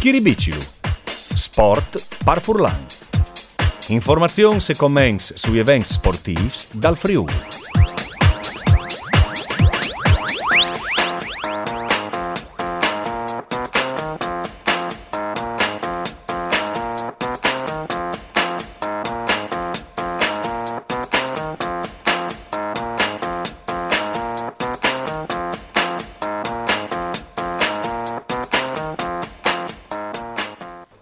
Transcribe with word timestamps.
Schiribicilu. 0.00 0.56
Sport 1.34 2.02
par 2.24 2.40
Furlan. 2.40 2.86
Informazioni 3.88 4.58
e 4.66 4.74
commenti 4.74 5.34
sugli 5.36 5.58
eventi 5.58 5.92
sportivi 5.92 6.50
dal 6.72 6.96
Friuli. 6.96 7.34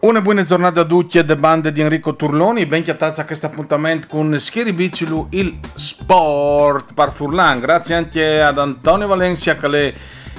Una 0.08 0.22
buona 0.22 0.42
giornata 0.42 0.80
a 0.80 0.84
tutti 0.86 1.18
e 1.18 1.24
de 1.26 1.36
bande 1.36 1.70
di 1.70 1.82
Enrico 1.82 2.16
Turloni, 2.16 2.64
ben 2.64 2.82
chiatazza 2.82 3.20
a 3.20 3.24
questo 3.26 3.44
appuntamento 3.44 4.06
con 4.08 4.40
Schieribicilu, 4.40 5.26
il 5.32 5.58
sport 5.74 6.94
par 6.94 7.12
Furlan. 7.12 7.60
Grazie 7.60 7.94
anche 7.94 8.40
ad 8.40 8.58
Antonio 8.58 9.06
Valencia 9.06 9.58
che 9.58 9.66
è 9.66 9.94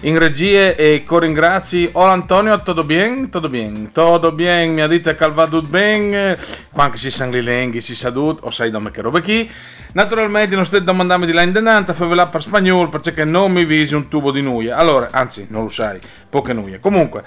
in 0.08 0.18
regie 0.18 0.76
e 0.76 1.04
coringrazi. 1.04 1.88
Hola 1.92 2.14
Antonio, 2.14 2.60
tutto 2.64 2.84
bien? 2.84 3.30
Tutto 3.30 3.48
bien, 3.48 3.92
tutto 3.92 4.32
bien, 4.32 4.74
mi 4.74 4.82
ha 4.82 4.88
detto 4.88 5.14
che 5.14 5.30
va 5.30 5.46
tutto 5.46 5.68
ben, 5.68 6.36
quando 6.72 6.98
si 6.98 7.12
sanno 7.12 7.40
lenghi, 7.40 7.80
si 7.80 7.94
sa 7.94 8.12
tutto, 8.12 8.48
o 8.48 8.50
sai 8.50 8.72
da 8.72 8.80
me 8.80 8.90
che 8.90 9.02
roba 9.02 9.22
chi. 9.22 9.48
Naturalmente 9.92 10.56
non 10.56 10.66
state 10.66 10.84
domandando 10.84 11.28
di 11.28 11.32
là 11.32 11.44
in 11.44 11.52
denanta, 11.52 11.94
favela 11.94 12.26
per 12.26 12.42
spagnolo, 12.42 12.90
perché 12.90 13.24
non 13.24 13.52
mi 13.52 13.66
visi 13.66 13.94
un 13.94 14.08
tubo 14.08 14.32
di 14.32 14.42
nuia. 14.42 14.78
Allora, 14.78 15.10
anzi, 15.12 15.46
non 15.52 15.62
lo 15.62 15.70
sai, 15.70 16.00
poche 16.28 16.54
nuie. 16.54 16.80
Comunque, 16.80 17.22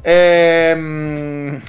ehm 0.00 1.60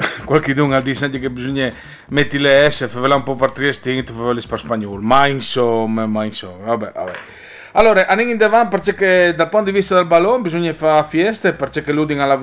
qualche 0.24 0.54
dunga 0.54 0.80
dice 0.80 1.10
che 1.10 1.30
bisogna 1.30 1.70
metti 2.08 2.38
le 2.38 2.70
S, 2.70 2.88
favela 2.88 3.14
un 3.14 3.22
po' 3.22 3.34
partire 3.34 3.68
istinto, 3.68 4.12
favela 4.12 4.40
per 4.48 4.58
spagnolo, 4.58 5.00
ma 5.00 5.26
insomma, 5.26 6.06
ma 6.06 6.24
insomma, 6.24 6.64
vabbè, 6.66 6.92
vabbè. 6.94 7.12
Allora, 7.74 8.08
andiamo 8.08 8.32
in 8.32 8.42
avanti 8.42 8.80
perché 8.80 9.32
dal 9.32 9.48
punto 9.48 9.66
di 9.66 9.70
vista 9.70 9.94
del 9.94 10.04
ballone 10.04 10.42
bisogna 10.42 10.74
fare 10.74 11.06
feste 11.08 11.52
perché 11.52 11.92
l'Udin 11.92 12.18
ha 12.18 12.38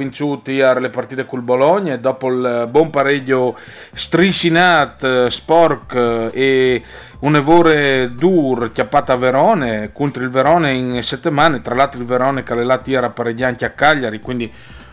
ieri 0.48 0.80
le 0.80 0.90
partite 0.90 1.26
col 1.26 1.42
Bologna 1.42 1.98
dopo 1.98 2.30
il 2.30 2.66
buon 2.72 2.90
pareggio 2.90 3.58
striscinat, 3.94 5.28
spork 5.28 6.30
e 6.32 6.82
un 7.20 7.36
evore 7.36 8.14
dur 8.16 8.72
chiappata 8.72 9.14
a 9.14 9.18
Verone 9.18 9.90
contro 9.92 10.24
il 10.24 10.30
Verone 10.30 10.72
in 10.72 11.04
settimane, 11.04 11.62
tra 11.62 11.76
l'altro 11.76 12.00
il 12.00 12.06
Verone 12.06 12.44
che 12.44 12.56
le 12.56 12.82
era 12.86 13.10
pareggianti 13.10 13.66
a 13.66 13.72
Cagliari, 13.72 14.22
quindi 14.22 14.50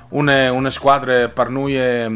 una, 0.08 0.50
una 0.50 0.70
squadra 0.70 1.28
per 1.28 1.48
noi 1.48 1.76
è 1.76 2.08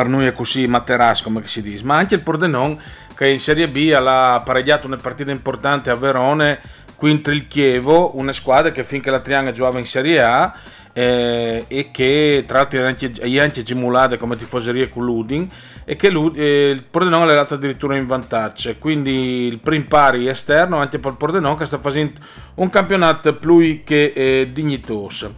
è 0.00 0.32
così 0.32 0.66
materasso 0.66 1.24
come 1.24 1.46
si 1.46 1.62
dice, 1.62 1.84
ma 1.84 1.96
anche 1.96 2.14
il 2.14 2.20
Pordenone 2.20 2.78
che 3.14 3.28
in 3.28 3.40
Serie 3.40 3.68
B 3.68 3.92
ha 3.94 4.40
pareggiato 4.44 4.86
una 4.86 4.96
partita 4.96 5.30
importante 5.30 5.90
a 5.90 5.94
Verone 5.94 6.60
contro 6.96 7.32
il 7.32 7.46
Chievo, 7.46 8.16
una 8.16 8.32
squadra 8.32 8.70
che 8.70 8.84
finché 8.84 9.10
la 9.10 9.20
Trianga 9.20 9.52
giocava 9.52 9.78
in 9.78 9.86
Serie 9.86 10.20
A 10.22 10.52
eh, 10.92 11.64
e 11.68 11.90
che 11.90 12.44
tra 12.46 12.58
l'altro 12.58 12.80
è 12.80 12.82
anche, 12.82 13.12
è 13.18 13.38
anche 13.38 13.62
gemulata 13.62 14.16
come 14.16 14.36
tifoseria 14.36 14.88
con 14.88 15.04
l'Udin 15.04 15.48
e 15.84 15.94
che 15.94 16.06
eh, 16.06 16.70
il 16.70 16.82
Pordenone 16.82 17.26
l'ha 17.26 17.34
dato 17.34 17.54
addirittura 17.54 17.96
in 17.96 18.06
vantaggio. 18.06 18.74
Quindi 18.78 19.46
il 19.46 19.58
primo 19.58 19.84
pari 19.88 20.26
esterno 20.26 20.78
anche 20.78 20.98
per 20.98 21.12
il 21.12 21.16
Pordenone 21.18 21.56
che 21.56 21.66
sta 21.66 21.78
facendo 21.78 22.20
un 22.54 22.70
campionato 22.70 23.34
più 23.34 23.82
che 23.84 24.12
eh, 24.14 24.48
dignitoso 24.52 25.34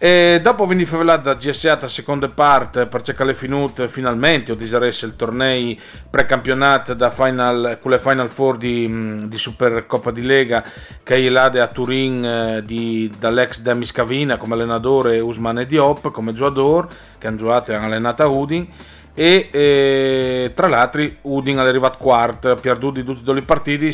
e 0.00 0.38
dopo 0.40 0.64
quindi 0.64 0.84
favelata 0.84 1.34
GSA 1.34 1.78
la 1.80 1.88
seconda 1.88 2.28
parte 2.28 2.86
per 2.86 3.02
cercare 3.02 3.34
finute 3.34 3.88
finalmente 3.88 4.52
o 4.52 4.54
diseresse 4.54 5.06
il 5.06 5.16
torneo 5.16 5.74
precampionato 6.08 6.94
da 6.94 7.10
final, 7.10 7.78
con 7.80 7.90
le 7.90 7.98
Final 7.98 8.30
Four 8.30 8.58
di, 8.58 9.26
di 9.26 9.36
Supercoppa 9.36 10.12
di 10.12 10.22
Lega 10.22 10.62
che 11.02 11.16
è 11.16 11.28
l'ade 11.28 11.60
a 11.60 11.66
Turin 11.66 12.24
eh, 12.24 12.62
di, 12.64 13.12
dall'ex 13.18 13.60
Demis 13.60 13.90
Cavina 13.90 14.36
come 14.36 14.54
allenatore 14.54 15.18
Usman 15.18 15.58
e 15.58 15.66
Diop 15.66 16.12
come 16.12 16.32
giocatore 16.32 16.86
che 17.18 17.26
hanno 17.26 17.36
giocato 17.36 17.72
e 17.72 17.74
hanno 17.74 17.86
allenato 17.86 18.22
a 18.22 18.26
Udin. 18.26 18.68
E 19.14 19.48
eh, 19.50 20.52
tra 20.54 20.68
l'altro 20.68 21.02
Udin 21.22 21.56
è 21.56 21.66
arrivato 21.66 21.98
quarto 21.98 22.54
perduto 22.54 23.00
di 23.00 23.04
tutti 23.04 23.36
i 23.36 23.42
partiti 23.42 23.92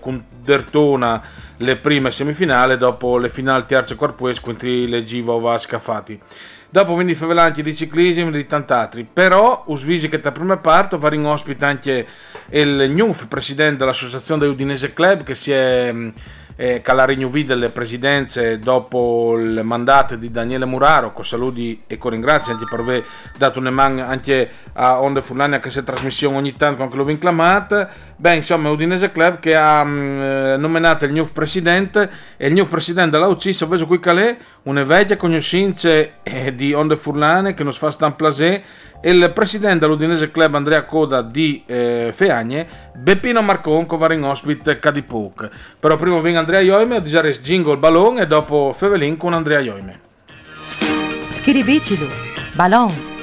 con 0.00 0.22
Dertona 0.38 1.22
le 1.58 1.76
prime 1.76 2.10
semifinali 2.10 2.76
dopo 2.76 3.18
le 3.18 3.28
finali 3.28 3.64
terze 3.66 3.94
corpues 3.94 4.40
contro 4.40 4.68
le 4.68 5.02
Givova 5.02 5.56
Scafati. 5.58 6.20
Dopo 6.68 6.94
quindi 6.94 7.14
favelanti 7.14 7.62
di 7.62 7.72
ciclismo 7.72 8.30
e 8.30 8.32
di 8.32 8.46
tant'altri. 8.46 9.06
Però, 9.10 9.62
usvisi 9.66 10.08
che 10.08 10.20
da 10.20 10.32
prima 10.32 10.56
parte 10.56 10.98
va 10.98 11.14
in 11.14 11.24
ospite 11.24 11.64
anche 11.64 12.06
il 12.50 12.90
Gnuf, 12.90 13.28
presidente 13.28 13.76
dell'associazione 13.76 14.40
dell'Udinese 14.40 14.92
Club, 14.92 15.22
che 15.22 15.36
si 15.36 15.52
è 15.52 15.94
eh, 16.56 16.80
Calaregno 16.82 17.28
vide 17.28 17.54
le 17.54 17.70
presidenze 17.70 18.58
dopo 18.58 19.36
il 19.38 19.60
mandato 19.62 20.16
di 20.16 20.30
Daniele 20.30 20.64
Muraro, 20.64 21.12
con 21.12 21.24
saluti 21.24 21.82
e 21.86 21.98
con 21.98 22.12
ringrazi 22.12 22.50
anche 22.50 22.64
per 22.68 22.80
aver 22.80 23.04
dato 23.36 23.58
un 23.58 23.66
man 23.66 23.98
anche 23.98 24.50
a 24.74 25.00
Onde 25.00 25.22
Fulani 25.22 25.58
che 25.58 25.70
si 25.70 25.82
trasmissione 25.82 26.36
ogni 26.36 26.56
tanto 26.56 26.82
anche 26.82 26.96
lo 26.96 27.04
vinclamata. 27.04 27.88
Beh, 28.16 28.36
insomma, 28.36 28.70
Udinese 28.70 29.10
Club 29.10 29.40
che 29.40 29.56
ha 29.56 29.82
mh, 29.82 30.20
eh, 30.22 30.56
nominato 30.56 31.04
il 31.04 31.12
nuovo 31.12 31.30
presidente 31.32 32.10
e 32.36 32.46
il 32.46 32.52
nuovo 32.52 32.70
presidente 32.70 33.10
della 33.10 33.26
UCI, 33.26 33.66
preso 33.66 33.86
qui 33.86 33.98
calè 33.98 34.36
una 34.64 34.84
vecchia 34.84 35.16
conoscenza 35.16 35.90
eh, 36.22 36.54
di 36.54 36.72
Onde 36.72 36.96
Furlane 36.96 37.54
che 37.54 37.62
non 37.62 37.72
fa 37.72 37.90
stan 37.90 38.16
plasè 38.16 38.62
il 39.02 39.30
presidente 39.34 39.80
dell'Udinese 39.80 40.30
Club 40.30 40.54
Andrea 40.54 40.84
Coda 40.84 41.20
di 41.20 41.62
eh, 41.66 42.10
Feagne, 42.14 42.66
Beppino 42.94 43.42
Marcon 43.42 43.84
con 43.84 43.98
vari 43.98 44.18
ospite 44.22 44.78
Cadipoc. 44.78 45.50
Però 45.78 45.96
prima 45.96 46.20
viene 46.20 46.38
Andrea 46.38 46.60
Ioime, 46.60 47.02
Disares 47.02 47.40
Jingle 47.40 47.76
Ballon 47.76 48.18
e 48.18 48.26
dopo 48.26 48.74
Fevelin 48.74 49.18
con 49.18 49.34
Andrea 49.34 49.60
Ioime. 49.60 50.00
Schiribicidu, 51.28 52.06
Ballon. 52.54 53.13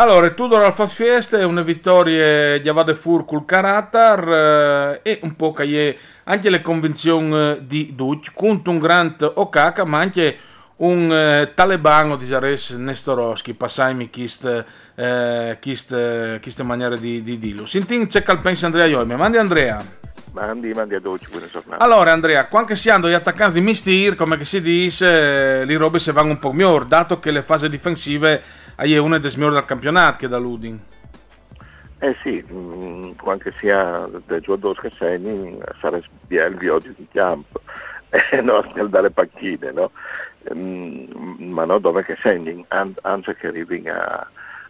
Allora, 0.00 0.30
Tudor 0.30 0.62
Alfa 0.62 0.86
Fiesta 0.86 1.36
è 1.36 1.44
una 1.44 1.60
vittoria 1.60 2.58
di 2.58 2.66
Avade 2.70 2.94
Fur 2.94 3.26
col 3.26 3.44
Caratar 3.44 4.98
eh, 5.02 5.10
e 5.10 5.18
un 5.24 5.36
po' 5.36 5.52
che 5.52 5.98
anche 6.24 6.48
le 6.48 6.62
convinzioni 6.62 7.36
eh, 7.36 7.58
di 7.60 7.92
Duc, 7.94 8.32
contro 8.32 8.72
un 8.72 8.78
grande 8.78 9.30
Okaka, 9.34 9.84
ma 9.84 9.98
anche 9.98 10.38
un 10.76 11.12
eh, 11.12 11.52
talebano 11.54 12.16
di 12.16 12.24
Zares 12.24 12.70
Nestorowski, 12.70 13.52
passaimi 13.52 14.08
queste 14.08 14.64
eh, 14.94 15.58
queste 15.60 16.62
maniere 16.62 16.98
di, 16.98 17.22
di 17.22 17.38
dirlo. 17.38 17.66
Sintin 17.66 18.06
c'è 18.06 18.22
calpensa 18.22 18.64
Andrea 18.64 18.86
Ioime, 18.86 19.16
mandi 19.16 19.36
Andrea. 19.36 19.98
Mandi, 20.32 20.72
mandi 20.72 20.94
a 20.94 21.00
12, 21.00 21.30
buona 21.30 21.46
giornata. 21.50 21.84
Allora 21.84 22.12
Andrea, 22.12 22.46
quando 22.46 22.74
si 22.74 22.88
hanno 22.88 23.06
gli 23.06 23.12
attaccanti 23.12 23.58
di 23.58 23.60
mistir, 23.60 24.16
come 24.16 24.42
si 24.46 24.62
dice, 24.62 25.66
le 25.66 25.76
robe 25.76 25.98
si 25.98 26.10
vanno 26.10 26.30
un 26.30 26.38
po' 26.38 26.52
migliore, 26.52 26.86
dato 26.86 27.20
che 27.20 27.30
le 27.30 27.42
fasi 27.42 27.68
difensive 27.68 28.42
è 28.94 28.98
una 28.98 29.18
delle 29.18 29.34
migliori 29.34 29.54
del 29.56 29.64
campionato 29.66 30.16
che 30.18 30.28
da 30.28 30.38
Ludin. 30.38 30.80
Eh 31.98 32.16
sì, 32.22 32.42
mm, 32.50 33.12
quando 33.20 33.52
si 33.58 33.68
ha 33.68 34.08
dei 34.26 34.40
giocatori 34.40 34.80
che 34.80 34.90
segni, 34.96 35.58
sarebbe 35.80 36.06
il 36.30 36.70
oggi 36.70 36.94
di 36.96 37.06
campo, 37.12 37.60
e 38.08 38.40
non 38.40 38.66
scaldare 38.70 39.10
panchine, 39.10 39.70
no? 39.72 39.90
Mm, 40.54 41.52
ma 41.52 41.66
no 41.66 41.78
dove 41.78 42.02
che 42.04 42.16
segni, 42.22 42.64
anzi 42.68 43.34
che 43.34 43.48
arrivi 43.48 43.86
a, 43.86 44.26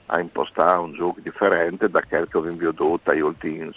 a, 0.07 0.19
impostare 0.19 0.79
un 0.79 0.93
gioco 0.95 1.21
differente 1.21 1.89
da 1.89 2.03
quello 2.03 2.27
che 2.27 2.37
abbiamo 2.37 2.57
veduto 2.57 3.11
agli 3.11 3.21
ultimi 3.21 3.73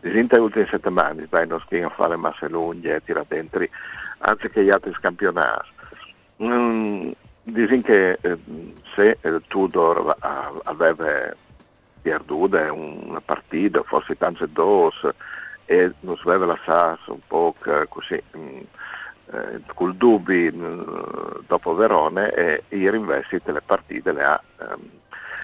le 0.00 0.38
ultime 0.38 0.66
settimane, 0.70 1.26
dai, 1.28 1.46
non 1.46 1.60
stiamo 1.64 1.88
a 1.88 1.90
fare 1.90 2.14
masse 2.16 2.48
lunghe 2.48 2.94
e 2.94 3.02
tirare 3.04 3.26
dentro, 3.28 3.64
anzi 4.18 4.48
che 4.48 4.62
gli 4.62 4.70
altri 4.70 4.92
campionati. 5.00 5.68
Mm, 6.42 7.10
dicono 7.42 7.82
che 7.82 8.18
eh, 8.20 8.38
se 8.94 9.18
il 9.22 9.42
Tudor 9.48 10.16
aveva 10.64 11.34
perduto 12.02 12.72
una 12.72 13.20
partita, 13.20 13.82
forse 13.82 14.16
tante 14.16 14.48
due, 14.50 14.90
e 15.64 15.92
non 16.00 16.16
si 16.16 16.22
vede 16.24 16.46
la 16.46 16.58
SAS 16.64 17.06
un 17.06 17.20
po' 17.26 17.54
così 17.88 18.22
mm, 18.36 18.58
eh, 19.32 19.60
col 19.74 19.94
dubbi 19.94 20.50
mh, 20.50 20.64
mm, 20.64 20.84
dopo 21.46 21.74
Verone 21.74 22.32
e 22.34 22.64
ieri 22.70 22.96
invece 22.96 23.40
le 23.44 23.62
partite 23.64 24.12
le 24.12 24.24
ha, 24.24 24.42
ehm, 24.60 24.90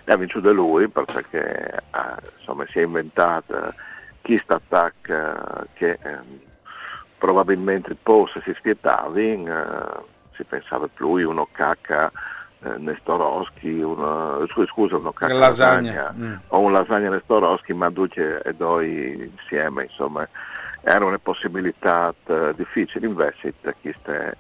le 0.04 0.12
ha 0.12 0.16
vincute 0.16 0.50
lui 0.50 0.88
perché 0.88 1.82
ha, 1.90 2.18
insomma, 2.38 2.66
si 2.68 2.80
è 2.80 2.82
inventata 2.82 3.74
chi 4.22 4.38
sta 4.42 4.56
attacca 4.56 5.66
che 5.74 5.98
ehm, 6.02 6.40
probabilmente 7.16 7.90
il 7.90 7.98
post 8.02 8.42
si 8.42 8.52
spietava, 8.56 9.16
eh, 9.18 10.16
si 10.38 10.44
pensava 10.44 10.88
più 10.88 11.08
uno 11.08 11.48
cacca 11.50 12.10
eh, 12.60 12.78
Nestorowski, 12.78 13.80
una, 13.80 14.38
scusa, 14.66 14.96
uno 14.96 15.12
cacca 15.12 15.34
lasagna, 15.34 15.92
lasagna 15.92 16.14
mm. 16.16 16.34
o 16.48 16.60
un 16.60 16.72
lasagna 16.72 17.10
Nestorowski, 17.10 17.74
ma 17.74 17.90
Duce 17.90 18.40
e 18.42 18.54
Doi 18.54 19.30
insieme, 19.36 19.82
insomma, 19.84 20.26
era 20.82 21.04
una 21.04 21.18
possibilità 21.18 22.14
eh, 22.26 22.54
difficile, 22.56 23.06
invece 23.06 23.54
chi 23.82 23.94
sta 24.00 24.34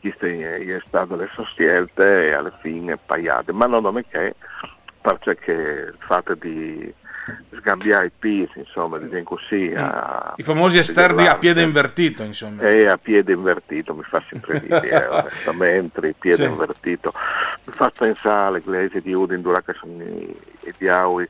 chi 0.00 0.08
è 0.08 0.82
stato 0.86 1.14
le 1.14 1.28
scelte 1.44 2.28
e 2.28 2.32
alla 2.32 2.52
fine 2.60 2.96
pagate, 2.96 3.52
ma 3.52 3.66
non 3.66 3.98
è 3.98 4.04
che 4.08 4.34
perché 5.00 5.50
il 5.92 5.98
fatto 5.98 6.34
di 6.34 6.92
scambiare 7.58 8.06
i 8.06 8.10
pis, 8.16 8.48
insomma, 8.54 8.98
diciamo 8.98 9.22
così. 9.24 9.72
A, 9.76 10.34
I 10.36 10.42
famosi 10.42 10.78
esterni 10.78 11.26
a 11.26 11.36
piede 11.36 11.62
invertito, 11.62 12.22
insomma. 12.22 12.62
E 12.62 12.86
a 12.86 12.98
piede 12.98 13.32
invertito, 13.32 13.94
mi 13.94 14.02
fa 14.02 14.22
sempre 14.28 14.58
ridere, 14.60 15.06
onestamente, 15.06 16.06
il 16.06 16.14
piede 16.18 16.44
sì. 16.44 16.50
invertito. 16.50 17.12
Mi 17.64 17.72
fa 17.72 17.90
pensare 17.90 18.46
alle 18.46 18.62
chiese 18.62 19.00
di 19.00 19.12
Udin, 19.12 19.42
che 19.64 19.74
sono 19.74 20.02
i, 20.02 20.36
i 20.62 20.74
diaui 20.76 21.28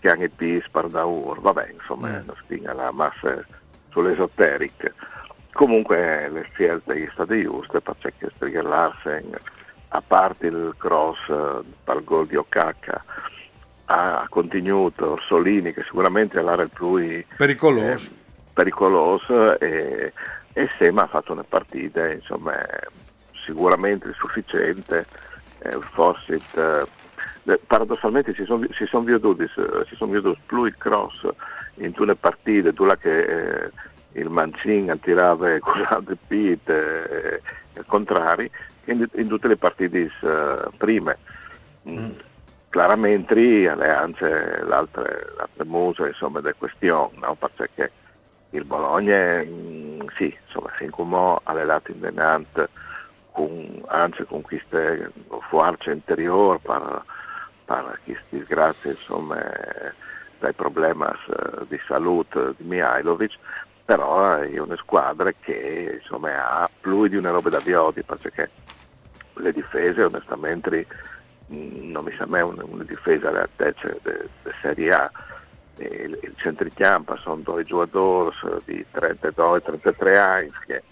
che 0.00 0.10
hanno 0.10 0.24
i 0.24 0.28
pis 0.28 0.68
per 0.70 0.88
da 0.88 1.04
ur, 1.04 1.40
vabbè, 1.40 1.70
insomma, 1.72 2.08
mm. 2.08 2.26
non 2.26 2.36
spinga 2.42 2.72
la 2.72 2.90
massa 2.90 3.44
sull'esoterica. 3.90 4.92
Comunque 5.52 6.28
le 6.28 6.48
scelte 6.52 6.94
sono 6.94 7.10
state 7.12 7.42
giuste 7.42 7.80
perché 7.80 8.30
strighellarsi 8.36 9.08
a 9.88 10.02
parte 10.06 10.46
il 10.48 10.74
cross 10.76 11.18
eh, 11.28 11.62
per 11.82 12.04
gol 12.04 12.26
di 12.26 12.36
Okaka 12.36 13.02
ha 13.86 14.26
continuato 14.28 15.18
Solini 15.22 15.72
che 15.72 15.82
sicuramente 15.82 16.38
è 16.38 16.42
l'area 16.42 16.66
più 16.66 16.98
pericoloso, 17.36 18.06
eh, 18.06 18.10
pericoloso 18.52 19.58
e, 19.60 20.12
e 20.52 20.68
Sema 20.76 21.02
ha 21.02 21.06
fatto 21.06 21.32
una 21.32 21.44
partita 21.44 22.10
insomma 22.10 22.54
sicuramente 23.44 24.12
sufficiente 24.14 25.06
eh, 25.60 25.78
forse 25.92 26.40
eh, 26.54 27.60
paradossalmente 27.66 28.34
si 28.34 28.44
sono 28.44 28.66
son 28.86 29.04
veduti 29.04 29.46
son 29.96 30.10
veduti 30.10 30.40
più 30.46 30.64
il 30.64 30.76
cross 30.76 31.28
in 31.74 31.92
tutte 31.92 32.06
le 32.06 32.16
partite 32.16 32.72
dove 32.72 32.98
che 32.98 33.20
eh, 33.20 33.70
il 34.12 34.30
Mancin 34.30 34.98
tirava 35.00 35.58
con 35.60 35.80
l'altro 35.80 36.16
pit 36.26 36.68
e 36.68 37.40
eh, 37.72 37.84
contrari 37.86 38.50
in, 38.86 39.06
in, 39.14 39.28
tutte 39.28 39.48
le 39.48 39.56
partite 39.56 40.10
eh, 40.22 40.68
prime. 40.76 41.18
Mm 41.88 42.10
chiaramente 42.76 43.70
alleanze, 43.70 44.62
l'altre, 44.64 45.32
l'altre 45.38 45.64
muse 45.64 46.08
insomma 46.08 46.40
delle 46.40 46.56
questioni, 46.58 47.18
no? 47.20 47.34
perché 47.34 47.90
il 48.50 48.64
Bologna 48.64 49.42
mm, 49.42 50.08
sì, 50.14 50.36
insomma, 50.44 50.70
si 50.76 50.84
incumò 50.84 51.40
alle 51.44 51.64
latte 51.64 51.92
indenante 51.92 52.68
con, 53.32 53.82
anzi 53.86 54.24
con 54.24 54.42
queste 54.42 55.10
forze 55.48 55.90
interiori 55.90 56.58
per, 56.60 57.02
per 57.64 57.98
queste 58.04 58.24
disgrazie 58.28 58.90
insomma 58.90 59.42
dai 60.38 60.52
problemi 60.52 61.04
uh, 61.04 61.64
di 61.68 61.80
salute 61.86 62.52
di 62.58 62.64
Mihailovic 62.64 63.38
però 63.86 64.36
è 64.36 64.58
una 64.58 64.76
squadra 64.76 65.32
che 65.40 65.98
insomma 66.02 66.60
ha 66.60 66.70
più 66.78 67.06
di 67.06 67.16
una 67.16 67.30
roba 67.30 67.48
da 67.48 67.60
biodi 67.60 68.02
perché 68.02 68.50
le 69.32 69.52
difese 69.52 70.04
onestamente 70.04 70.68
non 71.48 72.04
mi 72.04 72.14
sembra 72.16 72.44
una, 72.44 72.64
una 72.64 72.84
difesa 72.84 73.28
all'altezza 73.28 73.94
della 74.02 74.54
Serie 74.60 74.92
A. 74.92 75.10
Il, 75.78 76.18
il 76.22 76.32
centricampo 76.36 77.16
sono 77.18 77.42
due 77.42 77.62
giocatori 77.64 78.34
di 78.64 78.84
32-33 78.94 80.16
anni 80.16 80.50
che 80.66 80.82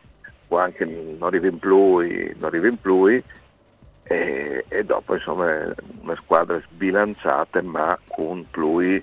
anche 0.49 0.85
non 0.85 1.17
arrivano 1.23 1.57
più, 1.57 1.97
non 2.37 2.45
arrivano 2.45 2.77
più 2.81 3.07
e, 3.07 4.65
e, 4.69 4.85
dopo 4.85 5.15
insomma 5.15 5.73
una 6.03 6.17
squadra 6.17 6.61
sbilanciata 6.61 7.63
ma 7.63 7.99
con 8.09 8.45
più 8.51 8.81
eh, 8.81 9.03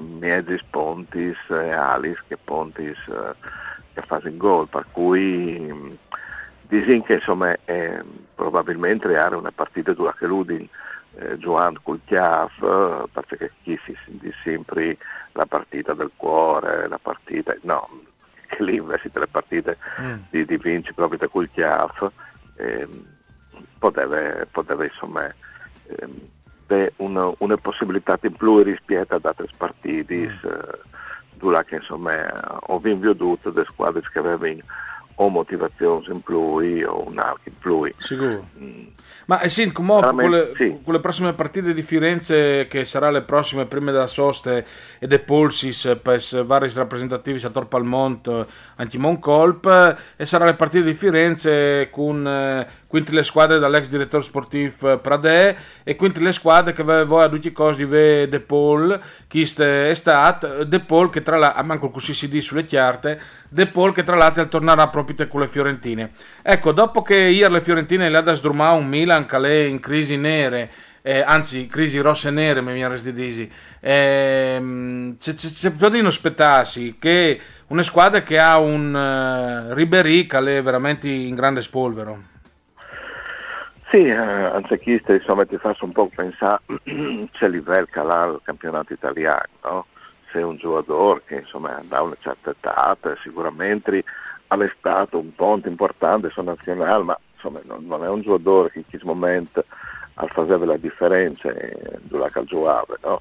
mezzi 0.00 0.58
Pontis 0.70 1.36
e 1.50 1.70
Alis 1.70 2.18
che 2.26 2.38
Pontis 2.42 2.96
eh, 3.08 3.34
che 3.92 4.00
fanno 4.00 4.34
gol 4.36 4.68
per 4.68 4.86
cui 4.90 5.98
Disin 6.72 7.02
che 7.02 7.16
insomma 7.16 7.54
è, 7.66 8.00
probabilmente 8.34 9.06
una 9.06 9.52
partita 9.52 9.92
dura 9.92 10.14
che 10.18 10.26
Ludin 10.26 10.66
eh, 11.16 11.36
giocando 11.36 11.80
col 11.82 12.00
chiaf 12.06 12.62
eh, 12.62 13.04
perché 13.12 13.52
chi 13.62 13.78
si 13.84 13.94
sente 14.06 14.32
sempre 14.42 14.96
la 15.32 15.44
partita 15.44 15.92
del 15.92 16.10
cuore, 16.16 16.88
la 16.88 16.96
partita, 16.96 17.54
no, 17.64 17.90
che 18.46 18.64
lì 18.64 18.76
invece 18.76 19.10
le 19.12 19.26
partite 19.26 19.76
mm. 20.00 20.14
di, 20.30 20.46
di 20.46 20.56
vinci 20.56 20.94
proprio 20.94 21.18
da 21.18 21.28
col 21.28 21.50
chiaf 21.52 22.10
eh, 22.56 22.88
poteva, 23.78 24.46
poteva 24.50 24.84
insomma 24.84 25.30
eh, 25.88 26.92
una, 26.96 27.30
una, 27.36 27.56
possibilità 27.58 28.18
in 28.22 28.32
più 28.32 28.62
rispetto 28.62 29.14
ad 29.14 29.26
altri 29.26 29.46
partiti 29.58 30.26
mm. 30.26 31.50
eh, 31.50 31.64
che 31.66 31.74
insomma 31.74 32.60
ho 32.60 32.78
veduto 32.78 33.50
delle 33.50 33.66
squadre 33.66 34.00
che 34.10 34.18
avevano 34.18 34.62
o 35.16 35.28
motivazione 35.28 36.06
in 36.08 36.20
più 36.20 36.38
o 36.38 37.06
un 37.06 37.18
altro 37.18 37.40
in 37.44 37.58
più. 37.58 37.92
Sicuro. 37.98 38.46
Mm. 38.58 38.86
Ma 39.26 39.40
eh, 39.40 39.48
sì, 39.48 39.70
con, 39.70 39.86
le, 40.30 40.52
sì. 40.56 40.78
con 40.82 40.94
le 40.94 41.00
prossime 41.00 41.32
partite 41.32 41.72
di 41.72 41.82
Firenze, 41.82 42.66
che 42.66 42.84
saranno 42.84 43.14
le 43.14 43.22
prossime 43.22 43.66
prime 43.66 43.92
della 43.92 44.06
soste 44.06 44.66
e 44.98 45.06
de 45.06 45.20
Polsis 45.20 45.96
per 46.02 46.20
vari 46.44 46.70
rappresentativi 46.74 47.44
a 47.44 47.50
Torpalmont, 47.50 48.46
Antimon 48.76 49.18
Colp, 49.20 49.96
e 50.16 50.26
saranno 50.26 50.50
le 50.50 50.56
partite 50.56 50.84
di 50.84 50.94
Firenze 50.94 51.88
con 51.90 52.26
eh, 52.26 52.66
quindi 52.92 53.12
le 53.12 53.22
squadre 53.22 53.58
dall'ex 53.58 53.88
direttore 53.88 54.22
sportivo 54.22 54.98
Pradè 54.98 55.56
e 55.82 55.96
quindi 55.96 56.20
le 56.20 56.30
squadre 56.30 56.74
che 56.74 56.82
voi 56.82 57.24
a 57.24 57.28
tutti 57.30 57.46
i 57.46 57.52
costi 57.52 57.86
ve 57.86 58.28
De 58.28 58.38
Paul, 58.38 59.00
chi 59.28 59.40
è 59.40 59.94
stato, 59.94 60.64
De 60.64 60.80
Paul 60.80 61.08
che 61.08 61.22
tra 61.22 61.38
l'altro, 61.38 61.64
manco 61.64 61.90
si 61.98 62.28
dice 62.28 62.48
sulle 62.48 62.66
chiarte, 62.66 63.18
De 63.48 63.66
Paul 63.68 63.94
che 63.94 64.02
tra 64.02 64.14
l'altro 64.14 64.46
tornerà 64.46 64.88
proprio 64.88 65.26
con 65.26 65.40
le 65.40 65.48
Fiorentine. 65.48 66.10
Ecco, 66.42 66.72
dopo 66.72 67.00
che 67.00 67.16
ieri 67.16 67.50
le 67.50 67.62
Fiorentine 67.62 68.10
le 68.10 68.18
ha 68.18 68.20
da 68.20 68.34
sdrumare 68.34 68.76
un 68.76 68.86
Milan 68.86 69.24
che 69.24 69.38
è 69.38 69.64
in 69.64 69.80
crisi 69.80 70.18
nere, 70.18 70.70
eh, 71.00 71.22
anzi 71.22 71.66
crisi 71.68 71.98
rosse 71.98 72.28
e 72.28 72.32
nere 72.32 72.60
mi 72.60 72.74
viene 72.74 73.00
di 73.00 73.12
dire, 73.14 73.48
eh, 73.80 75.14
c'è, 75.18 75.32
c'è, 75.32 75.48
c'è 75.48 75.70
di 75.70 75.96
non 75.96 76.06
aspettarsi 76.08 76.96
che 76.98 77.40
una 77.68 77.82
squadra 77.82 78.22
che 78.22 78.38
ha 78.38 78.58
un 78.58 78.92
uh, 78.94 79.72
Ribéry 79.72 80.26
che 80.26 80.58
è 80.58 80.62
veramente 80.62 81.08
in 81.08 81.34
grande 81.34 81.62
spolvero. 81.62 82.28
Sì, 83.92 84.06
eh, 84.06 84.14
anzichista 84.14 85.12
insomma 85.12 85.44
ti 85.44 85.58
fa 85.58 85.76
un 85.82 85.92
po' 85.92 86.08
pensare 86.14 86.62
c'è 87.30 87.46
livello 87.46 87.86
calà 87.90 88.24
il 88.24 88.40
campionato 88.42 88.94
italiano, 88.94 89.50
no? 89.64 89.86
Se 90.30 90.38
un 90.38 90.56
giocatore 90.56 91.20
che 91.26 91.34
insomma 91.40 91.78
da 91.86 92.00
una 92.00 92.16
certa 92.18 92.52
età 92.52 92.96
sicuramente 93.22 94.02
ha 94.46 94.58
stato 94.78 95.18
un 95.18 95.34
ponte 95.34 95.68
importante 95.68 96.30
su 96.30 96.40
nazionale, 96.40 97.02
ma 97.02 97.18
insomma 97.34 97.60
non, 97.64 97.84
non, 97.86 98.02
è 98.02 98.08
un 98.08 98.22
giocatore 98.22 98.70
che 98.70 98.78
in 98.78 98.84
questo 98.88 99.06
momento 99.06 99.62
faceva 100.14 100.64
la 100.64 100.78
differenza 100.78 101.52
nella 101.52 102.30
che 102.30 102.44
giocava, 102.44 102.96
no? 103.02 103.20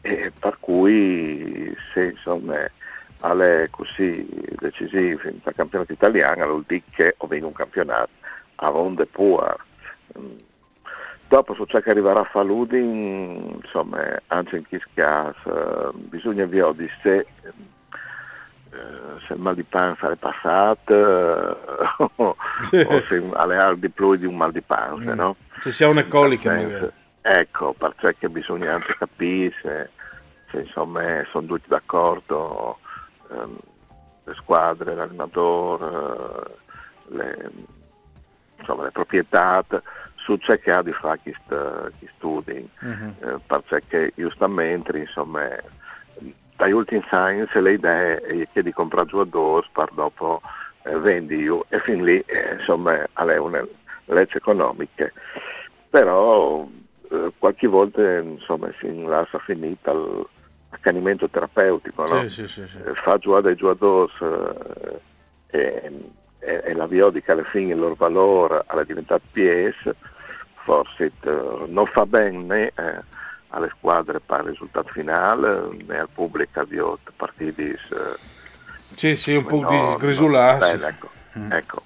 E 0.00 0.32
per 0.36 0.56
cui 0.58 1.72
se 1.94 2.06
insomma 2.06 2.56
è 2.64 3.68
così 3.70 4.28
decisivo 4.58 5.28
in 5.28 5.40
campionato 5.54 5.92
italiano 5.92 6.46
vuol 6.46 6.64
dire 6.66 6.82
che 6.90 7.14
ho 7.16 7.28
vinto 7.28 7.46
un 7.46 7.52
campionato 7.52 8.10
a 8.56 8.72
onde 8.72 9.06
può 9.06 9.56
Dopo 11.28 11.54
su 11.54 11.64
ciò 11.66 11.78
che 11.80 11.90
arriverà 11.90 12.20
a 12.20 12.24
Faludi, 12.24 12.78
insomma, 12.78 14.20
anche 14.26 14.56
in 14.56 14.66
questo 14.66 14.88
caso, 14.94 15.92
bisogna 15.94 16.44
vedere 16.44 16.90
se, 17.02 17.18
eh, 17.18 18.76
se 19.26 19.34
il 19.34 19.38
mal 19.38 19.54
di 19.54 19.62
pancia 19.62 20.10
è 20.10 20.16
passato 20.16 20.92
o, 21.98 22.14
o 22.16 22.36
se 23.08 23.30
alle 23.34 23.78
di 23.78 23.88
più 23.90 24.16
di 24.16 24.26
un 24.26 24.36
mal 24.36 24.50
di 24.50 24.60
pancia, 24.60 25.14
mm. 25.14 25.16
no? 25.16 25.36
Se 25.60 25.70
si 25.70 25.84
ha 25.84 25.88
una 25.88 26.06
colica 26.06 26.52
magari. 26.52 26.90
Ecco, 27.22 27.74
perché 27.74 28.28
bisogna 28.28 28.74
anche 28.74 28.96
capire 28.98 29.54
se, 29.62 29.90
se 30.50 30.60
insomma, 30.62 31.02
sono 31.30 31.46
tutti 31.46 31.68
d'accordo 31.68 32.78
ehm, 33.30 33.56
le 34.24 34.34
squadre, 34.34 34.94
l'allenatore, 34.94 36.56
le, 37.08 37.50
insomma, 38.60 38.84
le 38.84 38.90
proprietà 38.92 39.64
su 40.16 40.36
ciò 40.36 40.54
che 40.56 40.70
ha 40.70 40.82
di 40.82 40.92
fare 40.92 41.18
questi 41.22 42.08
studi, 42.16 42.70
uh-huh. 42.80 43.14
eh, 43.28 43.40
perché 43.66 44.12
giustamente 44.14 44.96
insomma, 44.96 45.48
dagli 46.60 46.72
ultimi 46.72 47.02
anni 47.10 47.46
le 47.50 47.72
idee 47.72 48.20
è 48.20 48.48
che 48.52 48.62
di 48.62 48.72
comprare 48.72 49.08
giocatori 49.08 49.66
per 49.72 49.88
dopo 49.94 50.42
eh, 50.82 50.98
vendi 50.98 51.36
io 51.36 51.64
e 51.68 51.80
fin 51.80 52.04
lì 52.04 52.22
eh, 52.26 52.56
insomma 52.58 53.02
è 53.02 53.36
una 53.38 53.66
legge 54.06 54.36
economica 54.36 55.10
però 55.88 56.68
eh, 57.10 57.32
qualche 57.38 57.66
volta 57.66 58.18
insomma 58.18 58.70
si 58.78 59.04
lascia 59.04 59.38
finita 59.38 59.92
l'accanimento 60.70 61.28
terapeutico 61.28 62.06
no? 62.06 62.28
Sì, 62.28 62.46
sì, 62.46 62.66
sì. 62.66 62.78
Eh, 62.84 62.94
fa 62.94 63.16
giocare 63.16 63.42
dei 63.42 63.56
giocatori 63.56 64.12
e, 66.40 66.62
e, 66.64 66.74
la 66.74 66.86
biodica 66.88 67.32
alla 67.32 67.44
fine 67.44 67.72
il 67.72 67.78
loro 67.78 67.94
valore 67.94 68.64
è 68.66 68.84
diventato 68.84 69.22
PS 69.32 69.90
forse 70.64 71.12
eh, 71.20 71.64
non 71.68 71.86
fa 71.86 72.06
bene 72.06 72.72
eh, 72.74 73.02
alle 73.48 73.70
squadre 73.76 74.20
per 74.20 74.40
il 74.40 74.48
risultato 74.48 74.88
finale 74.92 75.68
né 75.86 75.98
al 75.98 76.08
pubblico 76.12 76.64
di 76.64 76.80
partiti 77.16 77.68
eh, 77.70 77.78
sì 78.94 79.16
sì 79.16 79.34
un 79.34 79.46
po' 79.46 79.60
no, 79.60 79.68
di 79.68 79.96
grisularsi 80.04 80.76
no, 80.76 80.86
ecco, 80.86 81.10
Mm. 81.38 81.52
ecco. 81.52 81.82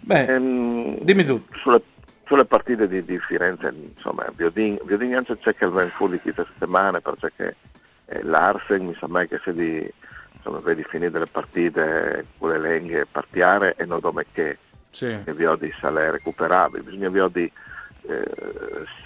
Beh, 0.00 0.24
Ehm, 0.26 0.98
dimmi 1.00 1.24
tu 1.24 1.42
sulle, 1.54 1.80
sulle 2.26 2.44
partite 2.44 2.86
di, 2.88 3.02
di 3.04 3.18
Firenze 3.18 3.72
insomma 3.94 4.26
Biodin 4.34 4.78
anche 5.14 5.38
c'è 5.38 5.54
che 5.54 5.64
il 5.64 5.70
ben 5.70 5.88
fu 5.90 6.08
di 6.08 6.20
queste 6.20 6.44
settimane 6.52 7.00
perché 7.00 7.56
eh, 8.06 8.22
l'Arsen 8.22 8.84
mi 8.84 8.96
sembra 8.98 9.24
che 9.24 9.40
se 9.42 9.54
di 9.54 9.90
insomma 10.42 10.58
vedi 10.58 10.82
finire 10.82 11.20
le 11.20 11.26
partite 11.26 12.26
con 12.36 12.50
le 12.50 12.58
lenghe 12.58 13.06
partiare 13.06 13.74
e 13.76 13.86
non 13.86 14.00
dove 14.00 14.26
che 14.32 14.58
sì. 14.90 15.16
Viodi 15.24 15.72
sale 15.80 16.10
recuperabile 16.10 16.82
bisogna 16.82 17.08
Viodi 17.08 17.50
eh, 18.02 18.30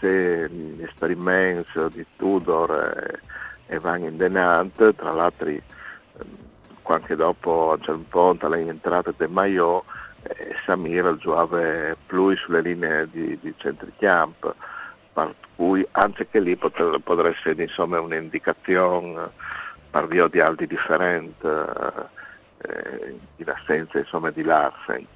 se 0.01 0.49
gli 0.49 0.83
esperimenti 0.83 1.79
di 1.93 2.05
Tudor 2.17 3.21
eh, 3.69 3.75
e 3.75 3.79
vanno 3.79 4.07
in 4.07 4.17
denant 4.17 4.95
tra 4.95 5.13
l'altro 5.13 5.49
eh, 5.49 5.63
anche 6.83 7.17
dopo 7.17 7.77
a 7.79 7.91
un 7.93 8.09
punto 8.09 8.47
alle 8.47 8.61
entrate 8.61 9.13
del 9.17 9.29
Maio 9.29 9.85
eh, 10.23 10.57
Samir 10.65 11.17
giocava 11.19 11.95
più 12.07 12.35
sulle 12.37 12.63
linee 12.63 13.09
di, 13.11 13.39
di 13.41 13.53
centricamp 13.59 14.55
per 15.13 15.35
cui 15.57 15.87
anche 15.93 16.29
che 16.29 16.41
lì 16.41 16.57
potrebbe, 16.57 16.99
potrebbe 17.01 17.37
essere 17.37 17.63
insomma 17.63 18.01
un'indicazione 18.01 19.31
per 19.97 20.09
via 20.09 20.29
di 20.29 20.41
alti 20.41 20.67
differenti 20.67 21.47
eh, 21.47 23.19
in 23.37 23.49
assenza 23.49 23.99
insomma 23.99 24.31
di 24.31 24.43
Larsen. 24.43 25.07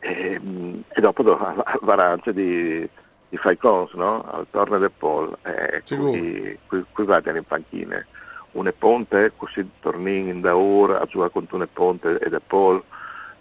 E, 0.00 0.40
e 0.88 1.00
dopo 1.00 1.22
anche 1.86 2.34
di, 2.34 2.86
di 3.28 3.36
Faicons 3.38 3.92
no? 3.94 4.22
al 4.30 4.46
torno 4.50 4.76
del 4.76 4.90
Pol 4.90 5.34
e 5.42 5.80
Sicuro. 5.84 6.10
qui, 6.10 6.58
qui, 6.66 6.84
qui 6.92 7.04
vadano 7.04 7.38
in 7.38 7.44
panchine. 7.44 8.06
Une 8.52 8.72
ponte 8.72 9.32
così 9.34 9.66
torni 9.80 10.28
in 10.28 10.42
da 10.42 10.54
ora 10.54 11.00
a 11.00 11.06
giocare 11.06 11.30
contro 11.30 11.56
une 11.56 11.68
ponte 11.68 12.18
e 12.18 12.28
del 12.28 12.42
Pol 12.46 12.82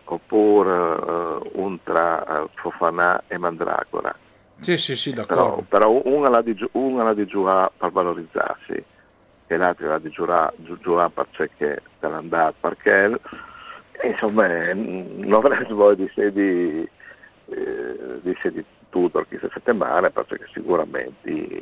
oppure 0.06 0.72
eh, 0.72 1.50
un 1.54 1.84
tra 1.84 2.44
eh, 2.44 2.50
Fofanà 2.56 3.24
e 3.28 3.38
Mandragora. 3.38 4.16
Sì 4.62 4.78
sì 4.78 4.96
sì 4.96 5.12
però, 5.14 5.26
d'accordo. 5.26 5.66
però 5.68 6.02
una 6.06 6.30
l'ha 6.30 6.42
di, 6.42 6.56
una 6.74 7.04
l'ha 7.04 7.14
di 7.14 7.26
giocare 7.26 7.72
per 7.76 7.92
valorizzarsi 7.92 8.86
e 9.54 9.58
l'altra 9.58 9.88
l'ha 9.88 10.00
di 10.00 10.10
giurare, 10.10 10.54
giu- 10.58 10.80
giurare 10.80 11.12
perché 11.12 11.82
te 12.00 12.08
l'andata 12.08 12.54
perché 12.60 13.20
e 13.92 14.08
insomma 14.08 14.48
eh, 14.48 14.74
non 14.74 15.34
avrei 15.34 15.66
voi 15.70 15.96
di 15.96 16.10
sé 16.16 16.32
di, 16.32 16.88
eh, 17.50 18.20
di 18.22 18.38
sé 18.42 18.52
di 18.52 18.64
tutto 18.90 19.26
queste 19.28 19.50
settimane 19.54 20.10
perché 20.10 20.48
sicuramente 20.54 21.62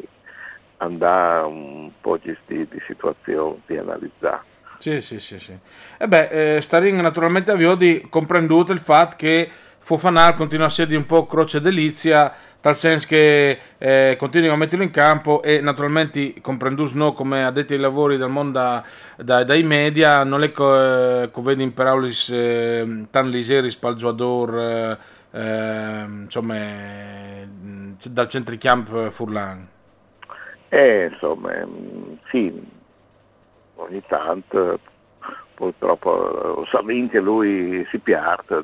andrà 0.77 1.45
un 1.45 1.91
po' 1.99 2.17
gestire 2.19 2.67
di 2.69 2.81
situazioni 2.87 3.61
di 3.65 3.77
analizzare 3.77 4.41
Sì, 4.77 5.01
sì, 5.01 5.19
sì, 5.19 5.39
sì. 5.39 5.57
E 5.97 6.07
beh, 6.07 6.55
eh, 6.55 6.61
Staring 6.61 6.99
naturalmente 7.01 7.51
a 7.51 7.55
Viodi 7.55 8.05
comprenduto 8.09 8.71
il 8.71 8.79
fatto 8.79 9.15
che 9.17 9.49
Fofanà 9.79 10.33
continua 10.33 10.65
a 10.65 10.69
essere 10.69 10.95
un 10.95 11.05
po' 11.05 11.25
croce 11.25 11.59
delizia, 11.61 12.33
tal 12.61 12.75
senso 12.75 13.07
che 13.07 13.59
eh, 13.77 14.15
continua 14.17 14.53
a 14.53 14.57
metterlo 14.57 14.83
in 14.83 14.91
campo 14.91 15.41
e 15.41 15.61
naturalmente 15.61 16.41
comprenduto 16.41 16.91
no, 16.97 17.13
come 17.13 17.45
addetti 17.45 17.73
ai 17.73 17.79
lavori 17.79 18.17
del 18.17 18.29
mondo 18.29 18.59
da- 18.59 18.83
da- 19.17 19.43
dai 19.43 19.63
media, 19.63 20.23
non 20.23 20.43
è 20.43 20.51
che 20.51 21.23
eh, 21.23 21.31
vedi 21.35 21.63
in 21.63 21.73
paraulis 21.73 22.29
eh, 22.29 23.05
tan 23.09 23.29
ligeris 23.29 23.75
pal 23.77 23.95
giocatore 23.95 24.99
eh, 25.31 25.41
eh, 25.41 26.05
insomma 26.05 26.55
eh, 26.55 27.47
dal 28.09 28.27
centricamp 28.27 29.09
Furlan. 29.09 29.67
E 30.69 31.09
insomma, 31.11 31.51
mm, 31.65 32.13
sì, 32.29 32.61
ogni 33.75 34.03
tanto 34.07 34.79
purtroppo 35.55 36.65
sa 36.69 36.81
che 36.85 37.19
lui 37.19 37.85
si 37.89 37.97
piarta, 37.99 38.63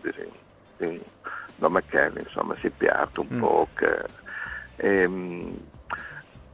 da 1.56 1.70
McKenny, 1.70 2.20
insomma, 2.20 2.56
si 2.62 2.70
piarta 2.70 3.22
un 3.22 3.28
Mm. 3.32 3.40
po'. 3.40 3.68
Che, 3.74 4.04
ehm, 4.78 5.58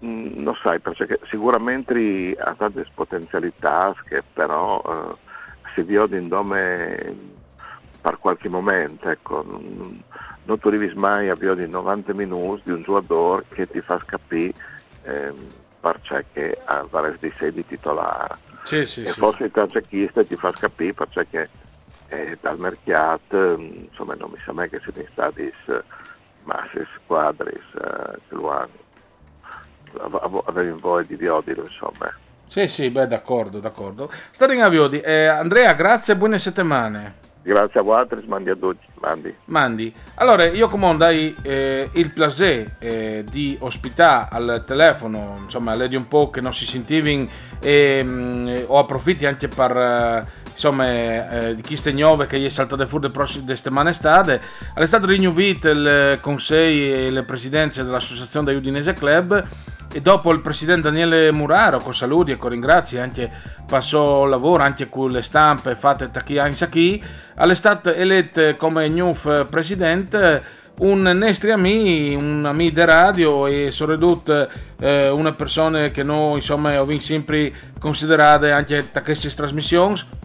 mm, 0.06 0.28
non 0.44 0.56
sai, 0.62 0.80
perché 0.80 1.20
sicuramente 1.30 2.36
ha 2.40 2.54
tante 2.58 2.86
potenzialità 2.94 3.94
che 4.08 4.24
però 4.34 4.82
eh, 4.86 5.16
si 5.74 5.82
vio 5.84 6.06
di 6.08 6.26
nome 6.26 7.40
per 8.02 8.18
qualche 8.18 8.50
momento, 8.50 9.10
ecco, 9.10 9.44
non, 9.48 10.04
tu 10.60 10.68
arrivi 10.68 10.92
mai 10.96 11.30
a 11.30 11.36
via 11.36 11.54
di 11.54 11.68
90 11.68 12.14
minuti 12.14 12.64
di 12.66 12.72
un 12.72 12.82
giocatore 12.82 13.46
che 13.50 13.68
ti 13.68 13.80
fa 13.82 14.02
capire 14.04 14.54
ehm, 15.04 15.48
perché 15.80 16.58
ha 16.66 16.86
vari 16.90 17.16
di 17.20 17.32
sé 17.38 17.52
di 17.52 17.66
titolare 17.66 18.36
Sì, 18.64 18.86
sì, 18.86 19.02
e 19.02 19.08
sì. 19.08 19.20
forse 19.20 19.46
il 19.46 19.52
calciachista 19.52 20.24
ti 20.24 20.36
fa 20.36 20.52
capire 20.52 20.94
perché 20.94 21.50
eh, 22.12 22.38
dal 22.42 22.60
mercato 22.60 23.58
mm, 23.58 23.86
insomma 23.90 24.14
non 24.16 24.30
mi 24.32 24.38
sa 24.46 24.52
mai 24.52 24.70
che 24.70 24.80
se 24.84 24.92
ne 24.96 25.08
stati 25.12 25.52
masse 26.44 26.88
squadre 26.96 27.52
eh, 27.54 28.20
che 28.28 28.36
lo 28.36 28.52
hanno 28.52 28.80
Ave- 30.00 30.42
avevi 30.46 30.80
voglia 30.80 31.16
di 31.16 31.28
odierlo 31.28 31.64
insomma 31.64 32.14
Sì, 32.48 32.68
sì, 32.68 32.90
beh, 32.90 33.08
d'accordo, 33.08 33.60
d'accordo. 33.60 34.10
A 34.40 34.70
Viodi, 34.70 35.00
eh, 35.02 35.26
Andrea, 35.28 35.74
grazie 35.74 36.14
e 36.14 36.18
buone 36.18 36.38
settimane. 36.40 37.16
grazie 37.42 37.80
a 37.80 37.84
voi 37.84 38.06
mandi 38.26 38.50
a 38.52 38.56
tutti 38.56 38.86
mandi 39.02 39.36
Mandi. 39.46 39.94
Allora, 40.16 40.48
io 40.50 40.68
comando 40.68 41.06
hai 41.06 41.36
eh, 41.44 41.90
il 41.94 42.12
piacere 42.14 42.76
eh, 42.80 43.24
di 43.30 43.58
ospitare 43.60 44.28
al 44.32 44.64
telefono, 44.66 45.40
insomma, 45.44 45.76
lei 45.76 45.90
di 45.90 45.96
un 45.96 46.08
po' 46.08 46.30
che 46.30 46.40
non 46.42 46.54
si 46.54 46.66
sentivano 46.66 47.26
e 47.62 48.04
mh, 48.04 48.64
ho 48.68 48.80
approfitti 48.80 49.26
anche 49.26 49.48
per 49.48 49.76
eh, 49.76 50.26
insomma 50.62 50.86
eh, 51.48 51.56
di 51.56 51.62
chi 51.64 51.76
ste 51.76 51.92
nuove 51.92 52.28
che 52.28 52.40
gli 52.40 52.46
è 52.46 52.50
saltato 52.50 52.86
fuori 52.86 53.06
le 53.06 53.12
prossime 53.12 53.56
settimane 53.56 53.90
estate. 53.90 54.40
È 54.76 54.86
stato 54.86 55.08
rinnovito 55.08 55.70
il 55.70 56.20
consiglio 56.22 56.96
e 56.96 57.10
le 57.10 57.24
presidenze 57.24 57.84
dell'associazione 57.84 58.52
da 58.52 58.58
Udinese 58.58 58.94
Club. 58.94 59.48
E 59.94 60.00
dopo 60.02 60.32
il 60.32 60.40
presidente 60.40 60.84
Daniele 60.84 61.34
Muraro, 61.34 61.80
con 61.80 61.94
saluti 61.94 62.32
e 62.32 62.38
con 62.38 62.52
ringrazi, 62.52 62.98
anche 62.98 63.30
passò 63.66 64.24
lavoro 64.24 64.64
anche 64.64 64.88
con 64.88 65.10
le 65.12 65.22
stampe 65.22 65.76
fatte 65.76 66.10
da 66.10 66.22
chi 66.22 66.38
anche 66.38 66.70
chi, 66.70 67.04
è 67.36 67.54
stato 67.56 67.92
eletto 67.92 68.56
come 68.56 68.88
new 68.88 69.14
presidente 69.50 70.60
un 70.80 71.02
nostro 71.02 71.52
amico, 71.52 72.24
un 72.24 72.46
amico 72.46 72.76
di 72.76 72.86
radio 72.86 73.48
e 73.48 73.70
soprattutto 73.70 74.48
eh, 74.80 75.10
una 75.10 75.34
persona 75.34 75.90
che 75.90 76.04
noi 76.04 76.36
insomma 76.36 76.78
abbiamo 76.78 77.02
sempre 77.02 77.52
considerate 77.78 78.52
anche 78.52 78.88
da 78.92 79.02
queste 79.02 79.30
trasmissioni 79.30 80.20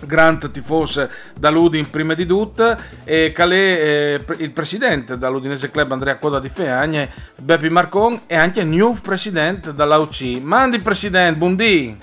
Grant 0.00 0.50
tifoso 0.50 1.08
dall'Udin 1.38 1.88
prima 1.90 2.14
di 2.14 2.26
tutto 2.26 2.76
e 3.04 3.32
Calè 3.32 3.54
eh, 3.54 4.24
il 4.38 4.50
presidente 4.50 5.18
dall'Udinese 5.18 5.70
Club 5.70 5.92
Andrea 5.92 6.16
Coda 6.16 6.40
di 6.40 6.48
Feagne 6.48 7.10
Beppi 7.36 7.68
Marcon 7.68 8.22
e 8.26 8.36
anche 8.36 8.64
new 8.64 8.98
presidente 9.00 9.74
dall'AUC 9.74 10.40
Mandi 10.42 10.78
presidente, 10.80 11.38
buondì 11.38 11.96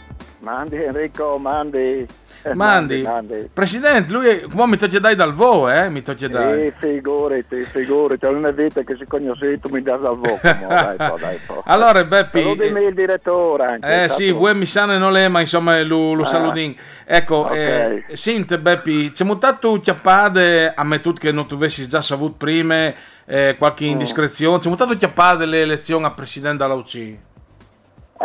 Mandi 0.44 0.76
Enrico, 0.76 1.38
mandi. 1.38 2.06
Eh, 2.46 2.54
Mandi, 2.56 3.02
mandi. 3.04 3.50
presidente, 3.54 4.12
lui 4.12 4.28
è, 4.28 4.42
mi 4.52 4.76
tocca 4.78 5.00
dai 5.00 5.16
dal 5.16 5.34
vo, 5.34 5.70
eh, 5.70 5.90
mi 5.90 6.02
tocca 6.04 6.28
dai 6.28 6.66
Eh, 6.68 6.74
figurati, 6.78 7.64
figurati, 7.72 8.26
non 8.30 8.46
è 8.46 8.54
vita 8.54 8.82
che 8.82 8.96
si 8.98 9.06
conosce, 9.08 9.60
tu 9.62 9.70
mi 9.70 9.82
dai 9.82 9.98
dal 10.02 10.18
voto, 10.18 10.40
mo, 10.60 10.68
dai, 10.68 10.98
po, 10.98 11.18
dai, 11.20 11.40
po. 11.46 11.64
Allora 11.66 12.04
Beppi 12.04 12.42
Però 12.42 12.56
dimmi 12.56 12.84
il 12.86 12.94
direttore 12.94 13.64
anche. 13.66 14.04
Eh 14.04 14.10
sì, 14.10 14.32
voi 14.32 14.54
mi 14.56 14.66
sanno 14.66 14.98
non 14.98 15.14
le, 15.14 15.28
ma 15.30 15.40
insomma 15.40 15.82
lo, 15.84 16.14
lo 16.14 16.24
Ah. 16.24 16.26
saludin. 16.26 16.76
Ecco, 17.06 17.36
Ok. 17.36 17.52
eh, 17.56 18.04
sente 18.12 18.60
Beppi, 18.60 19.12
c'è 19.14 19.24
mutato 19.24 19.80
chiappade, 19.80 20.74
a 20.76 20.84
me 20.84 21.00
tutto 21.00 21.22
che 21.22 21.32
non 21.32 21.48
tu 21.48 21.56
avessi 21.56 21.88
già 21.88 22.02
saputo 22.02 22.36
prima, 22.38 22.92
eh, 23.26 23.56
qualche 23.58 23.86
Mm. 23.86 23.90
indiscrezione, 23.92 24.60
c'è 24.60 24.68
mutato 24.68 24.98
chiappade 24.98 25.46
le 25.46 25.62
elezioni 25.62 26.04
a 26.04 26.12
presidente 26.12 26.62
della 26.64 26.76
UC. 26.76 27.18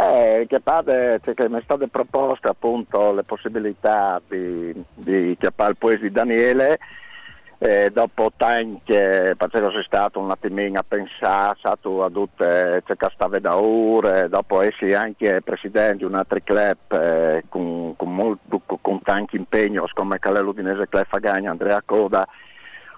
Eh, 0.00 0.46
che 0.48 0.60
cioè, 0.62 1.48
mi 1.48 1.58
è 1.58 1.62
state 1.64 1.88
proposte 1.88 2.46
appunto 2.46 3.10
le 3.12 3.24
possibilità 3.24 4.22
di, 4.28 4.72
di 4.94 5.36
chiappare 5.36 5.72
il 5.72 5.76
paese 5.76 6.02
di 6.02 6.12
Daniele 6.12 6.78
eh, 7.58 7.90
dopo 7.92 8.30
tanti, 8.36 8.92
eh, 8.92 9.34
perché 9.36 9.58
sono 9.58 9.82
stato 9.82 10.20
un 10.20 10.30
attimino 10.30 10.78
a 10.78 10.84
pensare, 10.86 11.56
stato 11.58 12.04
a 12.04 12.10
tutte, 12.10 12.80
c'è 12.86 12.96
che 12.96 13.08
stava 13.12 13.40
da 13.40 13.58
ore, 13.58 14.28
dopo 14.28 14.62
essere 14.62 14.94
anche 14.94 15.42
presidente 15.42 15.96
di 15.96 16.04
un 16.04 16.14
altro 16.14 16.38
club 16.44 16.76
eh, 16.92 17.44
con, 17.48 17.96
con, 17.96 18.14
molto, 18.14 18.62
con 18.80 19.02
tanti 19.02 19.34
impegni, 19.34 19.80
come 19.94 20.20
l'Udinese 20.22 20.88
Club 20.88 21.06
Fagagna, 21.08 21.50
Andrea 21.50 21.82
Coda, 21.84 22.24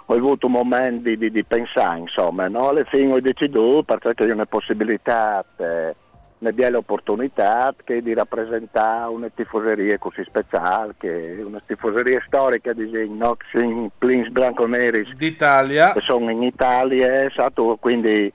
ho 0.04 0.14
avuto 0.14 0.44
un 0.44 0.52
momento 0.52 1.08
di, 1.08 1.16
di, 1.16 1.30
di 1.30 1.44
pensare, 1.44 2.00
insomma, 2.00 2.46
no? 2.48 2.68
alle 2.68 2.84
fine 2.84 3.14
ho 3.14 3.20
deciso 3.20 3.82
perché 3.84 4.12
ho 4.22 4.32
una 4.34 4.44
possibilità. 4.44 5.42
Eh, 5.56 5.94
ne 6.40 6.52
dia 6.52 6.70
l'opportunità 6.70 7.74
che 7.84 8.02
di 8.02 8.14
rappresentare 8.14 9.10
una 9.10 9.28
tifoseria 9.34 9.98
così 9.98 10.24
speciale, 10.24 10.94
che 10.98 11.36
è 11.38 11.42
una 11.42 11.62
tifoseria 11.64 12.22
storica 12.26 12.72
di 12.72 12.90
Nox 13.10 13.38
in 13.54 13.90
Plins 13.98 14.28
Blanconeris 14.28 15.14
d'Italia. 15.16 15.92
Che 15.92 16.00
sono 16.00 16.30
in 16.30 16.42
Italia, 16.42 17.24
esatto, 17.26 17.76
quindi 17.78 18.32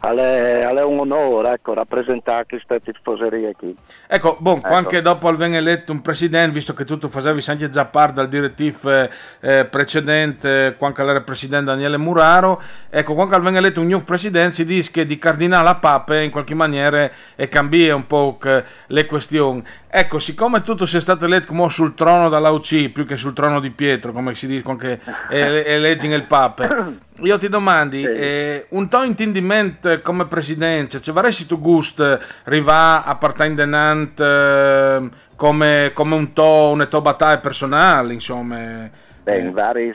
è 0.00 0.82
un 0.82 0.98
onore 0.98 1.52
ecco, 1.52 1.74
rappresentare 1.74 2.46
questa 2.48 2.78
tifoseria 2.78 3.52
qui. 3.56 3.76
Ecco, 4.06 4.36
bon, 4.40 4.58
ecco. 4.58 4.72
anche 4.72 5.02
dopo 5.02 5.28
al 5.28 5.36
venga 5.36 5.58
eletto 5.58 5.92
un 5.92 6.00
presidente, 6.00 6.52
visto 6.52 6.72
che 6.72 6.84
tu 6.84 6.98
facevi 7.08 7.42
anche 7.46 7.68
già 7.68 7.84
parte 7.84 8.14
dal 8.14 8.28
direttivo 8.28 8.90
eh, 8.90 9.10
eh, 9.40 9.64
precedente, 9.66 10.74
quando 10.78 11.02
era 11.02 11.20
presidente 11.20 11.66
Daniele 11.66 11.98
Muraro, 11.98 12.62
ecco, 12.88 13.14
quando 13.14 13.34
al 13.34 13.42
venga 13.42 13.58
eletto 13.58 13.80
un 13.80 13.88
nuovo 13.88 14.04
presidente 14.04 14.54
si 14.54 14.64
dice 14.64 14.90
che 14.90 15.04
di 15.04 15.18
cardinale 15.18 15.68
a 15.68 15.74
pape 15.74 16.22
in 16.22 16.30
qualche 16.30 16.54
maniera 16.54 17.10
e 17.36 17.48
cambia 17.48 17.94
un 17.94 18.06
po' 18.06 18.38
le 18.86 19.06
questioni. 19.06 19.62
Ecco, 19.92 20.18
siccome 20.18 20.62
tutto 20.62 20.86
sia 20.86 21.00
stato 21.00 21.24
eletto 21.24 21.48
come 21.48 21.68
sul 21.68 21.94
trono 21.94 22.28
dall'AUC 22.28 22.90
più 22.90 23.04
che 23.04 23.16
sul 23.16 23.34
trono 23.34 23.60
di 23.60 23.70
Pietro, 23.70 24.12
come 24.12 24.34
si 24.34 24.46
dice 24.46 24.64
anche 24.66 25.00
eleggi 25.28 26.06
il 26.06 26.24
Papa, 26.24 26.92
io 27.22 27.38
ti 27.38 27.48
domandi, 27.48 28.02
eh, 28.02 28.66
un 28.70 28.88
tuo 28.88 29.02
intendimento 29.02 29.89
come 30.02 30.26
presidente, 30.26 31.00
ci 31.00 31.10
vorresti 31.10 31.46
tu 31.46 31.58
gusto 31.60 32.18
arrivare 32.44 33.02
a 33.04 33.16
partire 33.16 33.54
denant 33.54 34.20
eh, 34.20 35.08
come, 35.36 35.90
come 35.92 36.14
un 36.14 36.32
tuo, 36.32 36.70
una 36.70 36.86
tua 36.86 37.00
battaglia 37.00 37.38
personale, 37.38 38.12
insomma? 38.12 38.88
Beh, 39.22 39.38
in 39.38 39.52
vari 39.52 39.94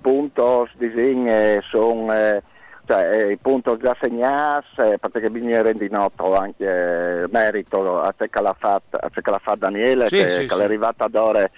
punti 0.00 0.40
eh, 1.28 1.62
sono... 1.70 2.12
Eh, 2.12 2.42
cioè, 2.88 3.26
il 3.28 3.38
punto 3.38 3.76
già 3.76 3.94
segnato 4.00 4.82
eh, 4.82 4.98
perché 4.98 5.28
bisogna 5.28 5.60
rendere 5.60 5.90
noto 5.90 6.34
anche 6.34 6.64
eh, 6.64 7.26
merito 7.30 8.00
a 8.00 8.14
te 8.16 8.30
che 8.30 8.40
l'ha 8.40 8.56
fatto, 8.58 8.96
fa 9.42 9.56
Daniele 9.56 10.08
sì, 10.08 10.16
che, 10.16 10.28
sì, 10.28 10.46
che 10.46 10.54
sì. 10.54 10.60
è 10.60 10.64
arrivata 10.64 11.04
ad 11.04 11.14
ora 11.14 11.50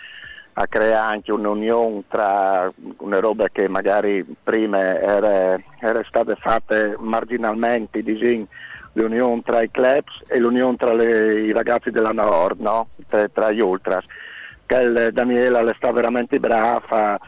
a 0.55 0.67
creare 0.67 0.95
anche 0.95 1.33
un'unione 1.33 2.05
tra 2.09 2.71
una 2.99 3.21
roba 3.21 3.49
che 3.51 3.69
magari 3.69 4.25
prima 4.43 4.79
era, 4.79 5.59
era 5.79 6.05
state 6.07 6.37
fatte 6.37 6.97
marginalmente 6.99 8.03
disegni 8.03 8.47
l'unione 8.95 9.43
tra 9.45 9.63
i 9.63 9.71
clubs 9.71 10.23
e 10.27 10.39
l'unione 10.39 10.77
tra 10.77 10.93
le, 10.93 11.41
i 11.43 11.53
ragazzi 11.53 11.91
della 11.91 12.13
Nord, 12.13 12.61
no? 12.61 12.89
tra, 13.09 13.29
tra, 13.29 13.51
gli 13.53 13.61
ultras. 13.61 14.05
Che 14.67 15.13
Daniela 15.13 15.63
le 15.63 15.75
sta 15.77 15.93
veramente 15.93 16.39
brava 16.39 17.19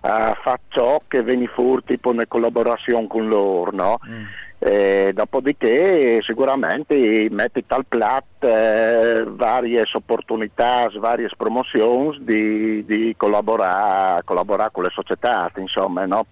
a 0.00 0.38
fare 0.42 0.60
ciò 0.68 1.00
che 1.08 1.22
viene 1.22 1.46
fuori 1.46 1.82
tipo 1.84 2.12
in 2.12 2.22
collaborazione 2.28 3.06
con 3.06 3.26
loro, 3.28 3.70
no? 3.72 3.98
Mm. 4.06 4.24
Eh, 4.66 5.12
dopodiché 5.12 6.20
sicuramente 6.22 7.28
metti 7.30 7.66
tal 7.66 7.84
plat 7.84 8.24
eh, 8.38 9.22
varie 9.26 9.84
opportunità, 9.92 10.88
varie 10.98 11.28
promozioni 11.36 12.24
di, 12.24 12.82
di 12.86 13.14
collaborare, 13.14 14.22
collaborare, 14.24 14.70
con 14.72 14.84
le 14.84 14.90
società, 14.90 15.52
insomma, 15.56 16.06
no? 16.06 16.24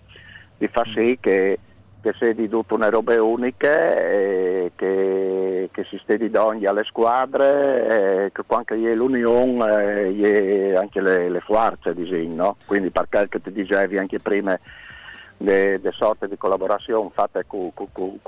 di 0.56 0.66
far 0.68 0.88
sì 0.96 1.18
che 1.20 1.58
che 2.00 2.14
si 2.18 2.34
di 2.34 2.48
tutto 2.48 2.74
una 2.74 2.88
roba 2.88 3.22
unica 3.22 3.96
e 3.96 4.72
che, 4.74 5.68
che 5.70 5.84
si 5.84 6.00
stia 6.02 6.16
di 6.16 6.34
ogni 6.34 6.66
alle 6.66 6.82
squadre 6.82 8.24
e 8.26 8.32
che 8.32 8.42
anche 8.48 8.74
l'unione 8.74 10.08
e 10.08 10.74
anche 10.74 11.00
le, 11.00 11.30
le 11.30 11.38
forze 11.40 11.94
no? 12.34 12.56
quindi 12.66 12.90
perché 12.90 13.28
ti 13.40 13.52
dicevi 13.52 13.98
anche 13.98 14.18
prima 14.18 14.58
le, 15.42 15.78
le 15.78 15.92
sorte 15.92 16.28
di 16.28 16.36
collaborazione 16.36 17.10
fatte 17.12 17.44
con, 17.46 17.72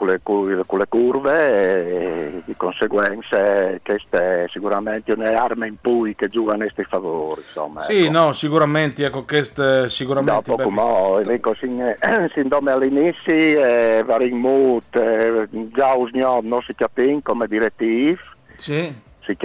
le, 0.07 0.21
le, 0.25 0.87
curve 0.89 1.33
e 1.33 2.43
di 2.45 2.57
conseguenza 2.57 3.79
questa 3.83 4.19
è 4.19 4.47
sicuramente 4.51 5.13
un'arma 5.13 5.67
in 5.67 5.77
cui 5.81 6.15
che 6.15 6.29
giocano 6.29 6.59
questi 6.59 6.85
favori. 6.85 7.41
Insomma, 7.41 7.83
sì, 7.83 8.05
ecco. 8.05 8.13
no, 8.13 8.33
sicuramente, 8.33 9.05
ecco, 9.05 9.25
questo 9.25 9.89
sicuramente... 9.89 10.51
Dopo, 10.51 10.63
come 10.63 11.23
dico, 11.25 11.55
sin, 11.55 11.97
sin 12.35 12.49
dome 12.49 12.73
all'inizio, 12.73 13.35
eh, 13.35 14.03
vari 14.05 14.31
mut, 14.31 14.97
eh, 14.97 15.49
già 15.73 15.95
usniamo 15.95 16.41
non 16.43 16.63
si 16.63 16.75
capisce 16.75 17.21
come 17.23 17.47
direttivo. 17.47 18.19
Sì 18.57 19.13
si 19.25 19.37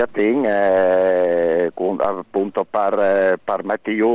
eh, 0.45 1.71
appunto 1.99 2.65
per, 2.69 3.39
per 3.43 3.63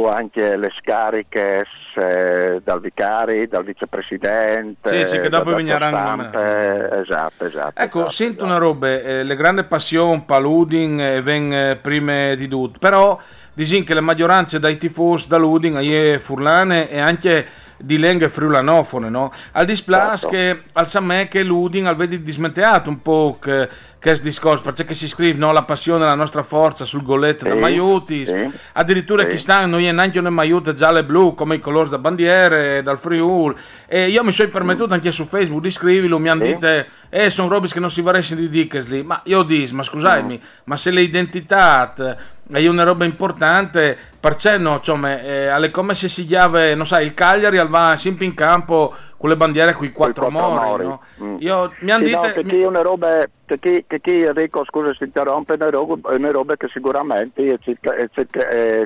anche 0.08 0.56
le 0.56 0.70
scariche 0.78 1.64
eh, 1.96 2.60
dal 2.62 2.80
vicari, 2.80 3.46
dal 3.48 3.64
vicepresidente. 3.64 4.98
Sì, 4.98 5.06
sì, 5.06 5.20
che 5.20 5.28
dopo 5.28 5.54
vigneranno. 5.54 6.30
Esatto, 6.32 7.44
esatto. 7.44 7.80
Ecco, 7.80 7.98
esatto, 7.98 8.10
sento 8.10 8.32
esatto. 8.32 8.44
una 8.44 8.58
roba, 8.58 8.88
eh, 8.88 9.22
le 9.22 9.36
grandi 9.36 9.64
passioni, 9.64 10.22
Paludin 10.26 11.00
eh, 11.00 11.22
ven 11.22 11.52
eh, 11.52 11.76
prime 11.76 12.34
di 12.36 12.48
tutto, 12.48 12.78
però 12.78 13.18
dicono 13.54 13.84
che 13.84 13.94
la 13.94 14.00
maggioranza 14.00 14.58
dei 14.58 14.76
tifosi 14.76 15.28
da 15.28 15.36
Ludin 15.36 15.76
è 15.76 16.18
furlane 16.18 16.90
e 16.90 16.98
anche 16.98 17.46
di 17.76 17.98
lingue 17.98 18.28
friulanofone, 18.28 19.08
no? 19.08 19.32
Al 19.52 19.66
displas 19.66 20.20
certo. 20.20 20.36
che 20.36 20.62
al 20.72 20.88
Samè 20.88 21.28
che 21.28 21.42
Ludin 21.42 21.86
al 21.86 21.96
vedi 21.96 22.22
dismetteato 22.22 22.90
un 22.90 23.02
po' 23.02 23.38
che 23.40 23.68
che 24.04 24.20
discorso, 24.20 24.62
perché 24.62 24.92
si 24.92 25.08
scrive 25.08 25.38
no, 25.38 25.50
la 25.50 25.62
passione, 25.62 26.04
la 26.04 26.14
nostra 26.14 26.42
forza 26.42 26.84
sul 26.84 27.02
golletto 27.02 27.46
sì, 27.46 27.50
da 27.50 27.56
Maiutis, 27.56 28.28
sì, 28.28 28.50
addirittura 28.72 29.22
sì. 29.22 29.28
chi 29.28 29.36
sta 29.38 29.64
non 29.64 29.80
è 29.82 29.90
neanche 29.92 30.18
una 30.18 30.28
Maiute 30.28 30.74
gialla 30.74 30.98
e 30.98 31.04
blu 31.04 31.34
come 31.34 31.54
i 31.54 31.58
colori 31.58 31.88
da 31.88 31.96
bandiere, 31.96 32.82
dal 32.82 32.98
Friul, 32.98 33.56
e 33.86 34.10
io 34.10 34.22
mi 34.22 34.30
sono 34.30 34.50
permettuto 34.50 34.92
anche 34.92 35.10
su 35.10 35.24
Facebook 35.24 35.62
di 35.62 35.70
scriverlo, 35.70 36.18
mi 36.18 36.28
hanno 36.28 36.44
detto, 36.44 36.84
eh, 37.08 37.30
sono 37.30 37.48
robe 37.48 37.68
che 37.68 37.80
non 37.80 37.90
si 37.90 38.02
vorrebbero 38.02 38.34
di 38.34 38.50
dicesli, 38.50 39.02
ma 39.02 39.22
io 39.24 39.42
dico, 39.42 39.74
ma 39.74 39.82
scusatemi, 39.82 40.42
ma 40.64 40.76
se 40.76 40.90
le 40.90 41.00
identità 41.00 42.18
è 42.50 42.66
una 42.66 42.84
roba 42.84 43.04
importante, 43.04 43.96
perché 44.20 44.58
no, 44.58 44.80
cioè, 44.80 45.20
eh, 45.24 45.46
alle 45.46 45.70
come 45.70 45.94
se 45.94 46.08
si 46.08 46.26
chiave, 46.26 46.74
non 46.74 46.86
sai, 46.86 47.04
il 47.06 47.14
Cagliari 47.14 47.64
va 47.68 47.96
sempre 47.96 48.24
in 48.24 48.34
campo 48.34 48.94
con 49.16 49.30
le 49.30 49.36
bandiere 49.36 49.72
qui 49.72 49.90
quattro, 49.90 50.28
quattro 50.28 50.48
mori, 50.48 50.64
mori. 50.64 50.84
No? 50.84 51.00
Mm. 51.22 51.36
Io, 51.38 51.72
mi 51.80 51.90
hanno 51.90 52.04
detto... 52.04 52.26
No, 52.26 52.32
che 52.32 52.44
chi 52.44 52.62
una 52.62 52.82
roba, 52.82 53.24
che 53.46 53.58
chi, 53.58 53.84
che 53.86 54.00
chi 54.00 54.22
Enrico, 54.22 54.64
scusa 54.64 54.92
se 54.94 55.04
interrompe, 55.04 55.54
è 55.54 55.66
una 56.14 56.30
roba, 56.30 56.56
che 56.56 56.68
sicuramente 56.72 57.58
ci, 57.62 57.76
ci, 57.80 57.96
ci, 58.12 58.26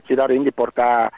ci 0.04 0.14
la 0.14 0.26
rendi 0.26 0.52
portare 0.52 1.10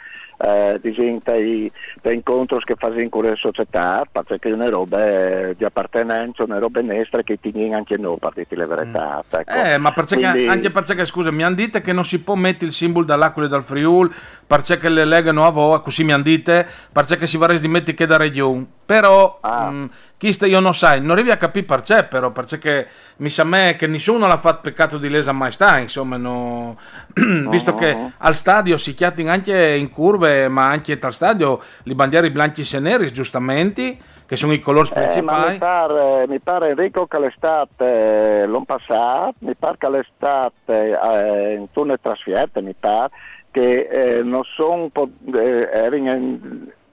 eh, 0.43 0.79
diciamo, 0.81 1.19
dei, 1.23 1.71
dei 2.01 2.15
incontri 2.15 2.59
che 2.65 2.75
fanno 2.79 3.09
con 3.09 3.25
le 3.25 3.35
società, 3.37 4.07
perché 4.11 4.49
è 4.49 4.53
una 4.53 4.69
roba 4.69 5.53
di 5.53 5.65
appartenenza, 5.65 6.45
una 6.45 6.59
roba 6.59 6.81
nostra 6.81 7.23
che 7.23 7.39
ti 7.39 7.53
anche 7.73 7.97
noi, 7.99 8.17
per 8.19 8.33
dirti 8.35 8.57
le 8.57 8.67
verità. 8.67 9.23
Mm. 9.25 9.39
Ecco. 9.39 9.53
Eh, 9.53 9.79
ma 9.79 9.93
perché, 9.93 10.17
Quindi... 10.17 10.47
anche 10.47 10.71
perché, 10.71 11.05
scusa, 11.05 11.31
mi 11.31 11.43
hanno 11.43 11.57
detto 11.57 11.81
che 11.81 11.93
non 11.93 12.05
si 12.05 12.23
può 12.23 12.35
mettere 12.35 12.67
il 12.67 12.73
simbolo 12.73 13.05
dall'Aquila 13.05 13.47
e 13.47 13.51
dal 13.51 13.65
Friul, 13.65 14.13
perché 14.47 14.89
le 14.89 15.05
legano 15.05 15.45
a 15.45 15.51
voi, 15.51 15.81
così 15.83 16.05
mi 16.05 16.13
hanno 16.13 16.23
detto, 16.23 16.65
perché 16.91 17.27
si 17.27 17.37
vorrebbe 17.37 17.69
mettere 17.69 17.95
che 17.95 18.07
da 18.07 18.17
regione. 18.17 18.79
Però... 18.91 19.39
Ah. 19.41 19.71
Mh, 19.71 19.91
Chiste 20.21 20.47
io 20.47 20.61
non 20.61 20.75
sai, 20.75 21.01
non 21.01 21.13
arrivi 21.13 21.31
a 21.31 21.39
capire 21.39 21.65
perché 21.65 22.05
però, 22.05 22.31
perché 22.31 22.89
mi 23.17 23.31
sa 23.31 23.43
me 23.43 23.75
che 23.79 23.87
nessuno 23.87 24.27
l'ha 24.27 24.37
fatto 24.37 24.61
peccato 24.61 24.99
di 24.99 25.09
lesa 25.09 25.33
maestà, 25.33 25.79
insomma, 25.79 26.19
no... 26.19 26.77
visto 27.49 27.75
che 27.75 28.13
al 28.19 28.35
stadio 28.35 28.77
si 28.77 28.93
chiattin 28.93 29.31
anche 29.31 29.77
in 29.77 29.89
curve, 29.89 30.49
ma 30.49 30.67
anche 30.67 30.99
dal 30.99 31.15
stadio 31.15 31.63
li 31.85 31.95
bandieri 31.95 32.29
bianchi 32.29 32.69
e 32.71 32.81
neri, 32.81 33.11
giustamente, 33.11 33.97
che 34.27 34.37
sono 34.37 34.53
i 34.53 34.61
colori 34.61 34.91
principali. 34.93 35.49
Eh, 35.49 35.53
mi, 35.53 35.59
pare, 35.59 36.27
mi, 36.29 36.39
pare, 36.39 36.69
Enrico 36.69 37.07
che 37.07 37.19
l'estate 37.19 38.45
l'ho 38.45 38.63
passato, 38.67 39.37
mi 39.39 39.55
pare 39.55 39.77
che 39.79 39.89
l'estate 39.89 41.01
eh, 41.03 41.55
in 41.55 41.67
turno 41.73 41.99
trasferte, 41.99 42.61
mi 42.61 42.75
pare, 42.79 43.09
che 43.51 43.89
eh, 43.91 44.23
non 44.23 44.43
sono 44.55 44.91
eh, 45.33 45.69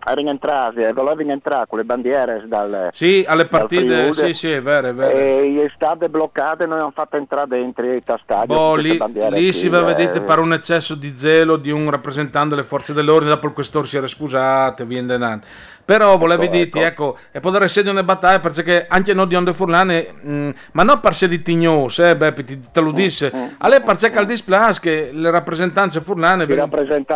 erano 0.08 0.12
a 0.12 0.14
rientrare, 0.14 0.88
eh, 0.88 0.94
voleva 0.94 1.22
rientrare 1.22 1.66
con 1.68 1.78
le 1.78 1.84
bandiere 1.84 2.44
dal 2.48 2.90
Sì, 2.94 3.26
alle 3.28 3.48
partite, 3.48 4.14
sì, 4.14 4.34
sì, 4.34 4.52
è 4.52 4.62
vero, 4.62 4.90
è 4.90 4.94
vero. 4.94 5.12
E 5.12 5.64
è 5.66 5.72
state 5.76 6.10
bloccate 6.10 6.64
noi 6.64 6.74
abbiamo 6.74 6.92
fatto 6.92 7.18
entrare 7.18 7.48
dentro 7.48 7.92
il 7.92 8.02
stadio. 8.02 8.46
Boh, 8.46 8.76
lì, 8.76 8.98
lì 9.30 9.54
si 9.54 9.68
va, 9.68 9.82
vedete, 9.82 10.22
per 10.22 10.40
un 10.40 10.54
eccesso 10.54 10.96
di 10.96 11.16
zelo 11.16 11.58
di 11.58 11.72
un 11.72 11.90
rappresentante 11.90 12.56
delle 12.56 12.66
forze 12.66 12.94
dell'ordine, 12.94 13.32
dopo 13.32 13.48
il 13.48 13.54
questore 13.54 13.88
si 13.88 13.98
era 13.98 14.08
scusato, 14.08 14.86
via 14.86 15.04
denante. 15.04 15.48
Però 15.88 16.18
volevo 16.18 16.42
Ecco, 16.44 16.52
dirti, 16.52 16.80
ecco. 16.80 17.16
ecco, 17.16 17.18
e 17.32 17.40
può 17.40 17.50
essere 17.64 17.90
una 17.90 18.04
battaglia 18.04 18.42
perché 18.42 18.88
anche 18.90 19.14
noi 19.14 19.26
di 19.28 19.36
Onde 19.36 19.54
Furlane, 19.54 20.08
mh, 20.22 20.50
ma 20.74 20.84
non 20.84 21.00
per 21.00 21.16
sé 21.16 21.30
di 21.30 21.42
Tignos, 21.42 22.00
eh, 22.00 22.18
Beppi, 22.18 22.44
ti- 22.44 22.60
te 22.74 22.82
lo 22.82 22.92
disse, 22.92 23.32
alle 23.60 23.80
perché 23.80 24.18
al 24.20 24.26
displas 24.26 24.82
che 24.82 25.12
le 25.14 25.32
rappresentanze 25.32 26.02
furlane 26.02 26.46
di 26.46 26.54
vengono- 26.56 26.68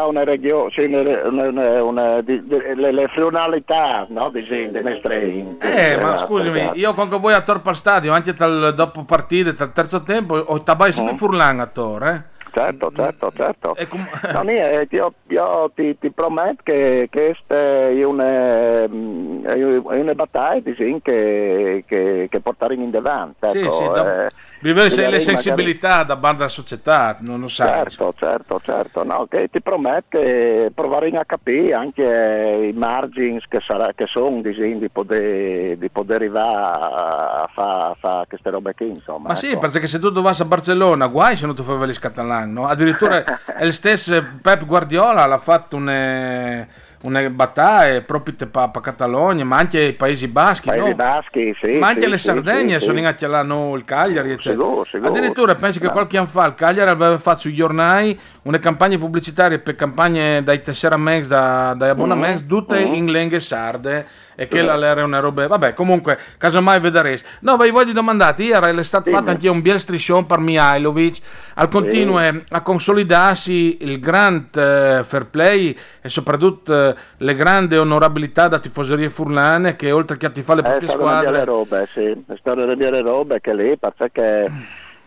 una 0.08 0.24
regione, 0.24 0.72
sì, 0.74 0.86
una, 0.86 1.50
una- 1.50 1.84
una- 1.84 2.22
di- 2.22 2.42
di- 2.48 2.62
le, 2.76 2.94
le 2.94 3.08
friunalità 3.14 4.06
no, 4.08 4.30
di 4.30 4.42
gente, 4.46 4.80
nostri- 4.80 5.58
Eh, 5.60 5.98
ma 6.02 6.16
scusami, 6.16 6.72
io 6.76 6.94
con 6.94 7.10
voi 7.10 7.34
a 7.34 7.42
Tor 7.42 7.62
stadio, 7.76 8.14
anche 8.14 8.34
dal 8.34 8.74
dopo 8.74 9.04
partite, 9.04 9.54
dal 9.54 9.74
terzo 9.74 10.02
tempo, 10.04 10.36
ho 10.38 10.64
tabai 10.64 10.94
sempre 10.94 11.18
Furlan 11.18 11.60
a 11.60 11.66
Tor, 11.66 12.08
eh? 12.08 12.24
Certo, 12.54 12.92
certo, 12.96 13.32
certo. 13.36 13.76
E 13.76 13.88
com- 13.88 14.08
No, 14.34 14.44
io, 14.52 14.86
io- 14.90 15.14
io 15.28 15.72
ti, 15.74 15.98
ti 15.98 16.12
prometto 16.12 16.62
che 16.64 17.08
questa 17.10 17.56
è 17.56 18.04
una, 18.04 18.86
mm, 18.88 19.46
è 19.46 20.00
una 20.00 20.14
battaglia 20.14 20.74
sì, 20.76 21.00
che, 21.02 21.84
che, 21.88 22.28
che 22.30 22.40
porteremo 22.42 22.84
in 22.84 22.96
avanti. 22.96 23.48
Sì, 23.52 23.60
ecco, 23.60 23.72
sì, 23.72 23.84
dopo- 23.86 24.10
eh, 24.10 24.28
Vivere 24.62 24.90
magari- 24.90 25.12
le 25.12 25.20
sensibilità 25.20 26.04
da 26.04 26.16
banda 26.16 26.38
della 26.38 26.50
società, 26.50 27.18
non 27.22 27.40
lo 27.40 27.48
sai. 27.48 27.68
Certo, 27.68 28.14
certo, 28.18 28.62
certo, 28.64 29.04
no, 29.04 29.26
che 29.30 29.50
ti 29.52 29.62
prometto 29.62 30.20
che 30.20 30.72
proveremo 30.74 31.20
a 31.20 31.26
capire 31.26 31.74
anche 31.74 32.70
i 32.72 32.78
margini 32.78 33.42
che, 33.48 33.60
sarà, 33.66 33.92
che 33.96 34.06
sono 34.08 34.42
di, 34.42 34.54
di, 34.78 34.90
poter, 34.90 35.78
di 35.78 35.90
poter 35.90 36.18
arrivare 36.18 36.58
a 36.58 37.50
fare 37.54 37.96
fa 38.00 38.26
queste 38.28 38.50
robe 38.50 38.74
qui, 38.76 38.90
insomma. 38.90 39.30
Ma 39.30 39.36
sì, 39.36 39.52
ecco. 39.52 39.60
perché 39.60 39.88
se 39.88 40.00
tu 40.00 40.12
vai 40.12 40.36
a 40.38 40.46
Barcellona, 40.46 41.08
guai 41.08 41.36
se 41.36 41.46
non 41.46 41.56
tu 41.56 41.64
fai 41.64 41.88
gli 41.88 41.98
catalani, 41.98 42.52
no? 42.52 42.68
Addirittura 42.68 43.24
il 43.62 43.74
stesso 43.74 44.24
Pep 44.42 44.66
Guardiola 44.66 45.26
l'ha 45.26 45.40
fatto 45.40 45.76
una, 45.76 46.68
una 47.02 47.28
battaglia 47.30 48.02
proprio 48.02 48.36
per 48.36 48.82
Catalogna, 48.82 49.44
ma 49.44 49.58
anche 49.58 49.82
i 49.82 49.94
Paesi 49.94 50.28
Baschi, 50.28 50.68
Paesi 50.68 50.90
no? 50.90 50.96
Baschi, 50.96 51.56
sì, 51.62 51.80
ma 51.80 51.88
anche 51.88 52.04
sì, 52.04 52.10
le 52.10 52.18
Sardegne 52.18 52.80
sì, 52.80 52.86
sono 52.86 53.00
in 53.00 53.16
là 53.28 53.44
no, 53.44 53.76
il 53.76 53.86
Cagliari, 53.86 54.32
eccetera. 54.32 54.64
Sicuro, 54.64 54.86
sicuro. 54.86 55.10
Addirittura 55.10 55.56
pensi 55.56 55.80
che 55.80 55.88
qualche 55.90 56.18
anno 56.18 56.28
fa 56.28 56.46
il 56.46 56.56
Cagliari 56.56 56.90
aveva 56.90 57.18
fatto 57.18 57.40
sui 57.40 57.54
giornali 57.54 58.18
una 58.44 58.60
campagna 58.60 58.98
pubblicitaria 58.98 59.60
per 59.60 59.76
campagne 59.76 60.44
dai 60.44 60.62
Tessera 60.62 60.98
Max, 60.98 61.28
da, 61.28 61.74
dai 61.76 61.90
Abbonaments, 61.90 62.46
tutte 62.46 62.80
in 62.80 63.12
lingue 63.12 63.40
sarde. 63.40 64.08
E 64.36 64.48
che 64.48 64.62
la 64.62 64.80
era 64.86 65.04
una 65.04 65.20
roba. 65.20 65.48
Vabbè, 65.48 65.74
comunque, 65.74 66.18
casomai 66.38 66.80
vedrete. 66.80 67.24
No, 67.42 67.58
vai 67.58 67.72
voi 67.72 67.86
di 67.86 67.94
domandati. 67.94 68.44
Ieri 68.44 68.78
è 68.78 68.84
stato 68.84 69.10
fatto 69.12 69.30
anche 69.30 69.48
un 69.50 69.62
bel 69.62 69.80
striscione 69.80 70.26
per 70.26 70.40
Mihailovic. 70.40 71.20
Al 71.56 71.70
continuo 71.70 72.20
a 72.50 72.62
consolidarsi 72.62 73.78
il 73.82 74.00
grand 74.00 74.56
eh, 74.56 75.04
fair 75.06 75.26
play 75.28 75.78
e 76.02 76.10
soprattutto 76.10 76.90
eh, 76.90 76.96
le 77.18 77.36
grandi 77.36 77.76
onorabilità 77.76 78.48
da 78.48 78.60
tifoserie 78.60 79.10
furlane 79.10 79.76
che 79.76 79.92
oltre 79.92 80.18
che 80.18 80.26
a 80.28 80.30
tifare 80.30 80.62
le 80.62 80.68
È 80.68 80.70
proprie 80.70 80.90
stato 80.90 81.04
una 81.04 81.12
squadre. 81.20 81.32
belle 81.32 81.46
robe, 81.46 81.90
sì, 81.94 82.02
è 82.02 82.36
stato 82.40 82.64
una 82.64 82.76
belle 82.76 83.02
robe 83.02 83.42
che 83.42 83.54
lì, 83.54 83.78
perché 83.78 84.52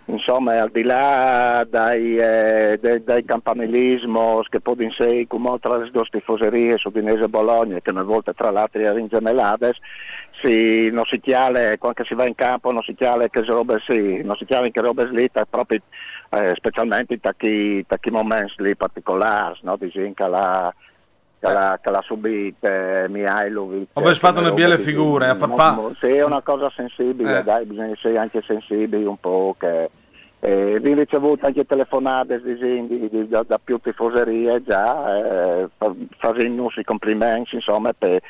insomma 0.07 0.61
al 0.61 0.71
di 0.71 0.83
là 0.83 1.67
dai, 1.69 2.17
eh, 2.17 2.79
dai, 2.81 3.03
dai 3.03 3.25
campanilismo 3.25 4.43
che 4.49 4.61
può 4.61 4.75
in 4.79 4.90
sé 4.90 5.27
tra 5.61 5.77
le 5.79 5.90
due 5.90 6.07
tifoserie 6.11 6.77
su 6.77 6.90
Dinese 6.90 7.25
e 7.25 7.29
Bologna 7.29 7.81
che 7.81 7.90
una 7.90 8.03
volta 8.03 8.33
tra 8.33 8.51
l'altro 8.51 8.81
erano 8.81 9.07
gemellades 9.07 9.77
si, 10.43 10.90
non 10.90 11.05
si 11.11 11.21
chiale 11.21 11.79
quando 11.79 12.05
si 12.05 12.14
va 12.14 12.27
in 12.27 12.35
campo 12.35 12.71
non 12.71 12.83
si 12.83 12.95
chiale 12.95 13.31
che 13.31 13.43
robe 13.43 13.79
sì, 13.87 14.21
non 14.23 14.37
si 14.37 14.45
chiale 14.45 14.71
che 14.71 14.81
robe 14.81 15.09
lì 15.11 15.29
proprio 15.49 15.81
eh, 16.31 16.53
specialmente 16.57 17.14
in 17.14 17.21
tacchi, 17.21 17.85
tacchi 17.87 18.11
momenti 18.11 18.77
particolari 18.77 19.59
no? 19.62 19.77
di 19.77 19.88
gente 19.88 20.23
che 20.23 20.29
la 20.29 20.75
che 21.48 21.52
l'ha, 21.52 21.78
che 21.83 21.90
l'ha 21.90 22.02
subito 22.02 22.66
eh, 22.66 23.07
Mihailovic. 23.09 23.88
Ho 23.92 24.00
visto 24.00 24.26
fatto 24.26 24.40
una 24.40 24.52
belle 24.52 24.70
robe 24.70 24.76
di- 24.78 24.83
figure, 24.83 25.28
a 25.28 25.35
far 25.37 25.48
mo- 25.48 25.57
fa- 25.57 25.90
Sì, 26.00 26.07
è 26.12 26.24
una 26.24 26.40
cosa 26.42 26.70
sensibile, 26.74 27.38
Eh. 27.38 27.42
dai, 27.42 27.64
bisogna 27.66 27.92
essere 27.92 28.16
anche 28.18 28.42
sensibili 28.46 29.04
un 29.04 29.18
po'. 29.18 29.54
Che, 29.59 29.90
eh, 30.40 30.78
vi 30.80 30.94
ricevuto 30.94 31.46
anche 31.46 31.64
telefonate 31.64 32.40
di, 32.42 33.09
di- 33.09 33.28
da, 33.28 33.44
da 33.46 33.59
più 33.62 33.78
tifoserie 33.78 34.62
già, 34.62 35.16
eh, 35.62 35.68
fa- 35.76 35.94
facendo 36.18 36.70
i 36.76 36.85
complimenti, 36.85 37.54
insomma, 37.54 37.90
per, 37.96 38.20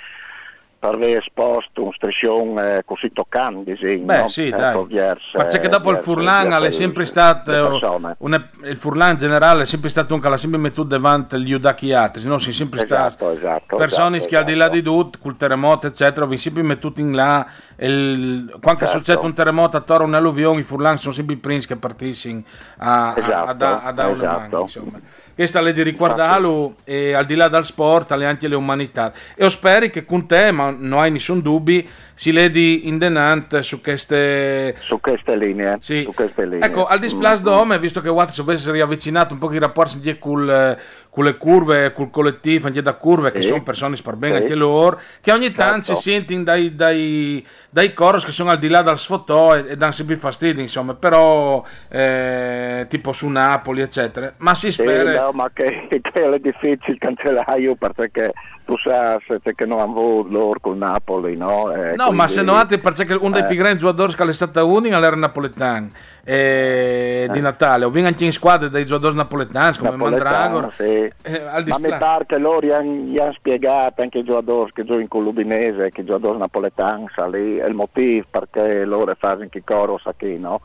per 0.84 0.94
aver 0.96 1.16
esposto 1.16 1.82
un 1.82 1.92
striscione 1.92 2.76
eh, 2.76 2.84
così 2.84 3.10
toccante. 3.10 3.76
Sì, 3.80 3.96
Beh, 3.96 4.18
no? 4.18 4.28
sì, 4.28 4.48
Ecco, 4.48 4.86
dai. 4.90 5.16
Perché 5.32 5.68
dopo 5.68 5.90
il 5.90 5.96
Furlan 5.96 6.62
è 6.62 6.70
sempre 6.70 7.06
stato 7.06 7.80
una- 8.18 8.50
il 8.64 8.76
Furlan 8.76 9.12
in 9.12 9.16
generale 9.16 9.62
è 9.62 9.64
sempre 9.66 9.88
stato 9.88 10.12
un 10.12 10.20
che 10.20 10.28
l'ha 10.28 10.36
sempre 10.36 10.58
mettuto 10.58 10.88
davanti 10.88 11.36
agli 11.36 11.52
Udachiati, 11.52 12.26
no? 12.26 12.38
Si 12.38 12.52
sempre 12.52 12.82
Esatto, 12.82 13.10
stati 13.10 13.36
esatto, 13.36 13.76
persone 13.76 14.16
esatto, 14.18 14.30
che 14.34 14.38
al 14.38 14.44
di 14.44 14.52
là 14.54 14.64
esatto. 14.64 14.74
di 14.76 14.82
tutto, 14.82 15.18
col 15.22 15.36
terremoto, 15.36 15.86
eccetera, 15.86 16.26
vi 16.26 16.36
sempre 16.36 16.62
mettuti 16.62 17.00
in 17.00 17.14
là. 17.14 17.46
Il, 17.76 18.56
quando 18.60 18.80
Certo. 18.84 18.96
succede 18.98 19.24
un 19.24 19.34
terremoto 19.34 19.76
a 19.76 19.80
Toro, 19.80 20.04
un'alluvione, 20.04 20.60
i 20.60 20.62
Furlan 20.62 20.96
sono 20.98 21.12
sempre 21.12 21.34
i 21.34 21.38
princi 21.38 21.66
che 21.66 21.76
partiscono 21.76 22.42
a, 22.78 23.14
Esatto, 23.16 23.52
da- 23.54 23.82
a 23.82 23.92
dare 23.92 24.12
una 24.12 24.22
esatto. 24.22 24.60
insomma. 24.62 25.00
Questa 25.34 25.60
è 25.60 25.72
di 25.72 25.82
riguardarlo 25.82 26.76
e 26.84 27.12
al 27.12 27.24
di 27.26 27.34
là 27.34 27.48
dal 27.48 27.64
sport, 27.64 28.12
alle 28.12 28.26
anche 28.26 28.46
le 28.46 28.54
umanità. 28.54 29.12
E 29.34 29.42
io 29.42 29.48
spero 29.50 29.86
che 29.88 30.04
con 30.04 30.26
te, 30.28 30.52
ma 30.52 30.70
non 30.76 31.00
hai 31.00 31.10
nessun 31.10 31.40
dubbio, 31.40 31.82
si 32.14 32.32
ledi 32.32 32.86
in 32.88 32.98
denante 32.98 33.62
su 33.62 33.80
queste 33.80 34.76
Su 34.80 35.00
queste 35.00 35.36
linee. 35.36 35.76
sì. 35.80 36.02
Su 36.04 36.12
queste 36.14 36.44
linee. 36.46 36.66
Ecco, 36.66 36.86
al 36.86 36.98
display 37.00 37.38
Mm, 37.38 37.42
dome, 37.42 37.78
visto 37.78 38.00
che 38.00 38.08
Watts 38.08 38.38
avesse 38.38 38.70
riavvicinato 38.70 39.34
un 39.34 39.40
po' 39.40 39.52
i 39.52 39.58
rapporti 39.58 40.00
eh, 40.08 40.18
con 40.18 41.24
le 41.24 41.36
curve, 41.36 41.92
col 41.92 42.10
collettivo, 42.10 42.66
anche 42.68 42.82
da 42.82 42.94
curve, 42.94 43.30
che 43.32 43.42
Sì. 43.42 43.48
sono 43.48 43.62
persone 43.62 43.96
sparbene 43.96 44.36
Sì. 44.36 44.42
anche 44.42 44.54
loro, 44.54 45.00
che 45.20 45.32
ogni 45.32 45.52
tanto 45.52 45.86
Certo. 45.86 46.00
si 46.00 46.10
sentono 46.10 46.42
dai, 46.44 46.74
dai, 46.74 47.46
dai 47.70 47.92
coros 47.92 48.24
che 48.24 48.32
sono 48.32 48.50
al 48.50 48.58
di 48.58 48.68
là 48.68 48.82
dal 48.82 48.98
sfotò 48.98 49.56
e, 49.56 49.64
e 49.70 49.76
danno 49.76 49.92
sempre 49.92 50.16
fastidio, 50.16 50.60
insomma, 50.62 50.94
però 50.94 51.64
eh, 51.88 52.86
tipo 52.88 53.12
su 53.12 53.28
Napoli, 53.28 53.80
eccetera. 53.82 54.32
Ma 54.38 54.54
si 54.54 54.70
Sì, 54.72 54.82
spera... 54.82 55.22
no, 55.22 55.30
ma 55.32 55.50
che, 55.52 55.86
che 55.88 56.00
è 56.22 56.38
difficile 56.38 56.96
cancellaio 56.98 57.74
perché 57.76 58.32
tu 58.64 58.74
sai 58.82 59.18
che 59.54 59.66
non 59.66 59.78
hanno 59.78 60.26
loro 60.28 60.58
con 60.60 60.78
Napoli, 60.78 61.36
no? 61.36 61.70
Eh, 61.72 61.94
No, 61.96 62.03
ma 62.10 62.24
quindi- 62.24 62.32
se 62.32 62.42
no 62.42 62.54
altri 62.54 62.78
perché 62.78 63.12
uno 63.14 63.30
dei 63.30 63.42
eh. 63.42 63.46
più 63.46 63.56
grandi 63.56 63.78
giocatori 63.78 64.14
che 64.14 64.24
è 64.24 64.32
stato 64.32 64.66
unica 64.66 64.98
era 64.98 65.16
napoletano 65.16 65.88
eh, 66.24 67.28
di 67.30 67.40
Natale. 67.40 67.84
Ho 67.84 67.90
vinto 67.90 68.08
anche 68.08 68.24
in 68.24 68.32
squadre 68.32 68.70
dei 68.70 68.86
giocatori 68.86 69.16
napoletani 69.16 69.76
come 69.76 69.96
Mandragora. 69.96 70.70
sì. 70.76 71.10
Eh, 71.22 71.42
Ma 71.66 71.78
mi 71.78 71.88
pare 71.98 72.26
che 72.26 72.38
loro 72.38 72.66
gli 72.66 72.70
hanno, 72.70 73.32
spiegato 73.34 74.02
anche 74.02 74.18
i 74.18 74.24
giocatori 74.24 74.72
che 74.72 74.84
giocano 74.84 75.08
con 75.08 75.24
l'Ubinese, 75.24 75.90
che 75.90 76.00
i 76.00 76.04
giocatori 76.04 76.38
napoletani, 76.38 77.06
sa 77.14 77.26
lì, 77.26 77.56
è 77.56 77.66
il 77.66 77.74
motivo 77.74 78.26
perché 78.30 78.84
loro 78.84 79.14
fanno 79.18 79.42
anche 79.42 79.62
coro 79.64 80.00
qui, 80.16 80.38
no? 80.38 80.60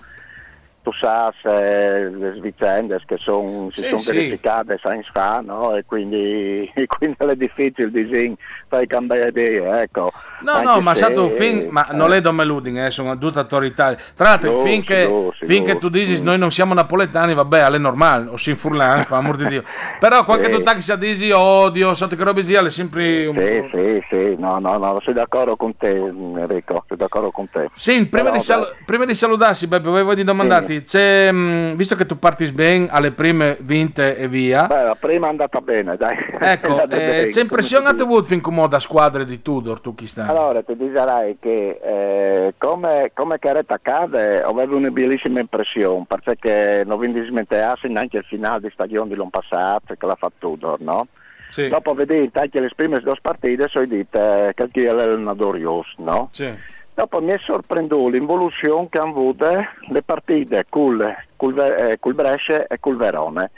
Tu 0.90 0.96
sai 1.00 1.32
se 1.44 2.10
le 2.10 2.40
vicende 2.42 3.00
che 3.06 3.18
son, 3.20 3.70
si 3.72 3.82
Sì, 3.82 3.88
sono 3.90 4.00
sì. 4.00 4.12
verificate 4.14 4.80
senza 4.82 5.12
fa, 5.14 5.42
no? 5.46 5.76
E 5.76 5.84
quindi, 5.86 6.70
e 6.74 6.86
quindi 6.88 7.16
è 7.20 7.36
difficile 7.36 7.92
di 7.92 8.36
fai 8.68 8.88
cambiare 8.88 9.28
idee, 9.28 9.82
ecco. 9.82 10.12
No, 10.42 10.52
Anche 10.54 10.66
no, 10.68 10.80
ma 10.82 10.96
stato 10.96 11.24
un 11.24 11.32
film, 11.32 11.68
ma 11.70 11.90
non 11.92 12.14
eh. 12.14 12.18
è 12.18 12.22
Dome 12.22 12.46
Luding, 12.46 12.86
eh, 12.86 12.92
sono 12.92 13.18
tutte 13.18 13.40
autorità. 13.40 13.94
Tra 14.16 14.30
l'altro, 14.30 14.52
No, 14.54 14.60
finché, 14.62 15.02
sicuro. 15.02 15.34
finché 15.38 15.78
tu 15.78 15.90
dici 15.90 16.22
Mm. 16.22 16.26
noi 16.26 16.38
non 16.38 16.50
siamo 16.50 16.74
napoletani, 16.74 17.34
vabbè, 17.34 17.66
è 17.66 17.78
normale, 17.78 18.30
o 18.30 18.38
si 18.38 18.56
furlan, 18.56 19.04
per 19.04 19.18
amor 19.18 19.36
di 19.36 19.46
Dio. 19.48 19.64
Però 20.00 20.24
quando 20.24 20.48
Sì. 20.48 20.54
tu 20.54 20.62
taxi 20.64 20.98
dici 20.98 21.30
odio, 21.32 21.94
sotto 21.94 22.16
che 22.16 22.24
robe 22.24 22.42
sia, 22.42 22.62
è 22.64 22.70
sempre 22.70 23.28
un 23.28 23.38
Sì, 23.38 23.60
po'... 23.70 23.78
sì, 23.78 24.04
sì, 24.10 24.36
no, 24.40 24.58
no, 24.60 24.78
no, 24.78 25.00
sono 25.04 25.16
d'accordo 25.18 25.56
con 25.58 25.76
te 25.76 25.90
Enrico, 25.90 26.84
sono 26.88 27.00
d'accordo 27.00 27.32
con 27.32 27.50
te. 27.50 27.70
Sì, 27.74 28.08
prima, 28.08 28.24
Però, 28.30 28.36
di, 28.38 28.42
sal- 28.42 28.76
prima 28.86 29.04
di 29.06 29.14
salutarsi, 29.16 29.68
Beppe, 29.68 29.90
volevo 29.90 30.14
di 30.14 30.24
domandarti, 30.24 30.79
c'è, 30.84 31.32
mh, 31.32 31.76
visto 31.76 31.96
che 31.96 32.06
tu 32.06 32.18
parti 32.20 32.52
bene 32.52 32.88
alle 32.90 33.12
prime 33.12 33.58
vinte 33.62 34.18
e 34.18 34.28
via, 34.28 34.68
Beh, 34.68 34.84
la 34.84 34.96
prima 34.96 35.28
è 35.28 35.30
andata 35.30 35.60
bene, 35.62 35.98
dai. 35.98 36.16
ecco, 36.40 36.88
eh, 36.90 37.28
c'è 37.30 37.42
impressione 37.42 37.90
a 37.90 37.94
come 38.42 38.68
da 38.68 38.80
squadre 38.80 39.26
di 39.26 39.42
Tudor, 39.42 39.80
tu 39.80 39.96
chi 39.96 40.06
dice. 40.06 40.22
sta? 40.22 40.28
Allora, 40.28 40.62
ti 40.62 40.76
dirai 40.76 41.38
che 41.40 41.80
eh, 41.82 42.54
come, 42.58 43.12
come 43.14 43.40
caretta 43.40 43.76
accade, 43.76 44.42
avevo 44.42 44.78
una 44.78 44.90
bellissima 44.90 45.40
impressione, 45.40 46.06
perché 46.08 46.84
non 46.86 47.00
vi 47.00 47.12
smenteassi 47.12 47.88
neanche 47.88 48.18
il 48.18 48.26
finale 48.26 48.62
di 48.62 48.70
stagione 48.74 49.10
di 49.10 49.16
l'anno 49.16 49.30
passato, 49.30 49.96
che 49.96 50.06
l'ha 50.06 50.16
fatto 50.16 50.36
Tudor, 50.40 50.80
no? 50.82 51.08
Sì, 51.50 51.68
Dopo 51.68 51.96
vedete 51.96 52.40
anche 52.40 52.60
le 52.60 52.70
prime 52.76 53.00
due 53.00 53.16
partite, 53.20 53.68
so 53.70 53.84
dite 53.84 54.52
che 54.56 54.70
chi 54.72 54.84
è 54.84 54.92
l'allenatore 54.92 55.58
no? 55.98 56.30
sì. 56.32 56.54
Dopo 57.00 57.22
mi 57.22 57.32
è 57.32 57.38
sorpreso 57.46 58.10
l'involuzione 58.10 58.88
che 58.90 58.98
hanno 58.98 59.12
avuto 59.12 59.46
le 59.88 60.02
partite 60.04 60.66
col, 60.68 61.02
col, 61.38 61.58
eh, 61.58 61.96
col 61.98 62.14
Brescia 62.14 62.68
e 62.68 62.78
col 62.82 62.98
Verone. 62.98 63.52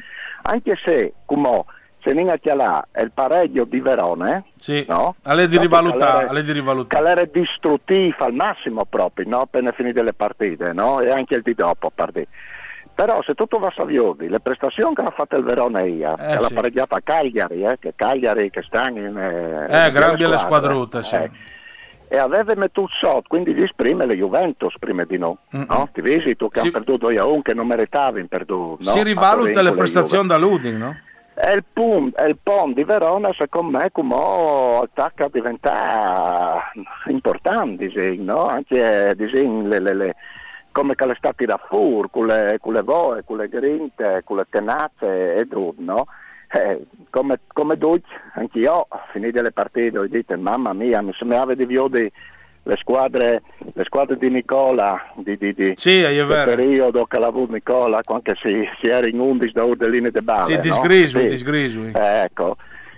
Anche 0.43 0.77
se, 0.85 1.13
come 1.25 1.63
se 2.03 2.11
è 2.11 2.53
là 2.53 2.85
è 2.91 3.01
il 3.01 3.09
pareggio 3.11 3.63
di 3.63 3.79
Verone, 3.79 4.43
Sì, 4.57 4.85
no? 4.87 5.15
alle 5.23 5.47
di 5.47 5.57
rivalutare, 5.57 6.11
calare- 6.11 6.27
alle 6.27 6.43
di 6.43 6.51
rivalutare. 6.51 7.03
calare 7.03 7.29
distruttivo 7.31 8.13
al 8.19 8.33
massimo 8.35 8.85
proprio, 8.85 9.27
no? 9.27 9.39
appena 9.39 9.71
finite 9.71 10.03
le 10.03 10.13
partite, 10.13 10.71
no? 10.71 10.99
e 10.99 11.09
anche 11.09 11.33
il 11.33 11.41
di 11.41 11.55
dopo. 11.55 11.89
partite. 11.95 12.27
Però 12.93 13.23
se 13.23 13.33
tutto 13.33 13.57
va 13.57 13.69
a 13.69 13.73
Saviodi, 13.75 14.29
le 14.29 14.39
prestazioni 14.39 14.93
che 14.93 15.01
ha 15.01 15.13
fatto 15.15 15.35
il 15.35 15.43
Verona 15.43 15.81
IA, 15.81 16.13
Eh, 16.13 16.27
che 16.35 16.41
l'ha 16.41 16.47
sì. 16.47 16.53
pareggiata 16.53 16.97
a 16.97 17.01
Cagliari, 17.03 17.63
eh, 17.63 17.79
che 17.79 17.93
Cagliari 17.95 18.51
che 18.51 18.61
sta 18.61 18.87
in... 18.89 18.97
Eh, 19.17 19.87
in 19.87 19.93
grandi 19.93 20.27
le 20.27 20.37
squadrute, 20.37 21.01
sì. 21.01 21.15
eh, 21.15 21.31
e 22.13 22.17
aveva 22.17 22.53
mettuto 22.57 22.89
sotto, 22.99 23.23
quindi 23.29 23.53
gli 23.53 23.63
esprime 23.63 24.05
le 24.05 24.17
Juventus 24.17 24.77
prima 24.77 25.05
di 25.05 25.17
noi, 25.17 25.37
Mm-mm. 25.55 25.65
no? 25.69 25.87
Ti 25.93 26.01
vedi 26.01 26.35
tu 26.35 26.49
che 26.49 26.59
Sì. 26.59 26.65
hanno 26.67 26.83
perduto 26.83 27.07
a 27.07 27.25
un 27.25 27.41
che 27.41 27.53
non 27.53 27.67
meritavi 27.67 28.25
perduto, 28.25 28.83
no? 28.83 28.89
si 28.91 29.01
rivaluta 29.01 29.61
le 29.61 29.71
prestazioni 29.71 30.27
da 30.27 30.35
Luding, 30.35 30.77
no? 30.77 30.97
E 31.33 31.53
il, 31.53 31.63
pum, 31.71 32.11
e 32.13 32.27
il 32.27 32.37
POM 32.43 32.73
di 32.73 32.83
Verona, 32.83 33.29
secondo 33.37 33.77
me, 33.77 33.91
come 33.93 34.13
attacca 34.83 35.27
a 35.27 35.29
diventare 35.31 36.63
importante, 37.07 37.89
no? 38.17 38.45
Anche 38.45 39.15
sì, 39.33 39.63
le, 39.63 39.79
le, 39.79 39.93
le, 39.95 40.15
come 40.73 40.95
che 40.95 41.05
le 41.05 41.15
stati 41.17 41.45
da 41.45 41.57
fur, 41.69 42.09
con 42.11 42.25
le, 42.25 42.57
con 42.59 42.73
le 42.73 42.81
voe, 42.81 43.23
con 43.23 43.37
le 43.37 43.47
grinte, 43.47 44.21
con 44.25 44.35
le 44.35 44.47
tenazze 44.49 45.35
e 45.35 45.47
tutto, 45.47 45.75
no? 45.77 46.07
Eh, 46.53 46.81
come, 47.09 47.39
come 47.53 47.77
tutti, 47.77 48.09
anche 48.33 48.59
io, 48.59 48.87
finite 49.11 49.41
le 49.41 49.51
partite, 49.51 49.97
ho 49.97 50.07
detto, 50.07 50.37
mamma 50.37 50.73
mia, 50.73 51.01
mi 51.01 51.13
sembrava 51.17 51.53
di 51.53 51.65
vedere 51.65 52.11
le 52.63 52.75
squadre, 52.77 53.41
le 53.73 53.83
squadre 53.85 54.17
di 54.17 54.29
Nicola, 54.29 55.11
di, 55.15 55.37
di, 55.37 55.53
di, 55.53 55.73
Sì, 55.75 56.01
del 56.01 56.27
periodo 56.27 57.05
che 57.05 57.19
l'ha 57.19 57.27
avuto 57.27 57.53
Nicola, 57.53 58.01
quando 58.03 58.33
si, 58.43 58.67
si 58.81 58.89
era 58.89 59.07
in 59.07 59.19
11 59.19 59.51
da 59.53 59.63
Urdeline 59.63 60.11
de 60.11 60.21
Bale. 60.21 60.45
Sì, 60.45 60.55
no? 60.55 60.61
disgrisui, 60.61 61.21
Sì. 61.23 61.29
disgrisui. 61.29 61.91
Eh, 61.95 62.21
Ecco, 62.23 62.57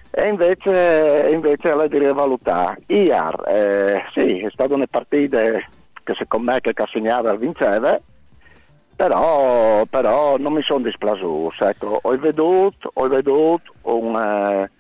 e 0.10 0.28
invece, 0.28 1.30
invece 1.32 1.74
la 1.74 1.88
di 1.88 1.98
rivalutare. 2.00 2.82
IAR, 2.88 3.44
eh, 3.48 4.04
sì, 4.14 4.40
è 4.40 4.50
stata 4.52 4.74
una 4.74 4.88
partita 4.90 5.42
che 5.42 6.14
secondo 6.18 6.52
me 6.52 6.60
che 6.60 6.74
Cassignara 6.74 7.36
vinceva, 7.36 8.00
però, 8.96 9.84
però 9.90 10.38
non 10.38 10.54
mi 10.54 10.62
sono 10.64 10.84
displasuto. 10.84 11.66
Ecco, 11.66 12.00
ho 12.02 12.18
veduto, 12.18 12.92
ho 12.94 13.08
veduto 13.08 13.74
un, 13.82 14.16
eh, 14.16 14.72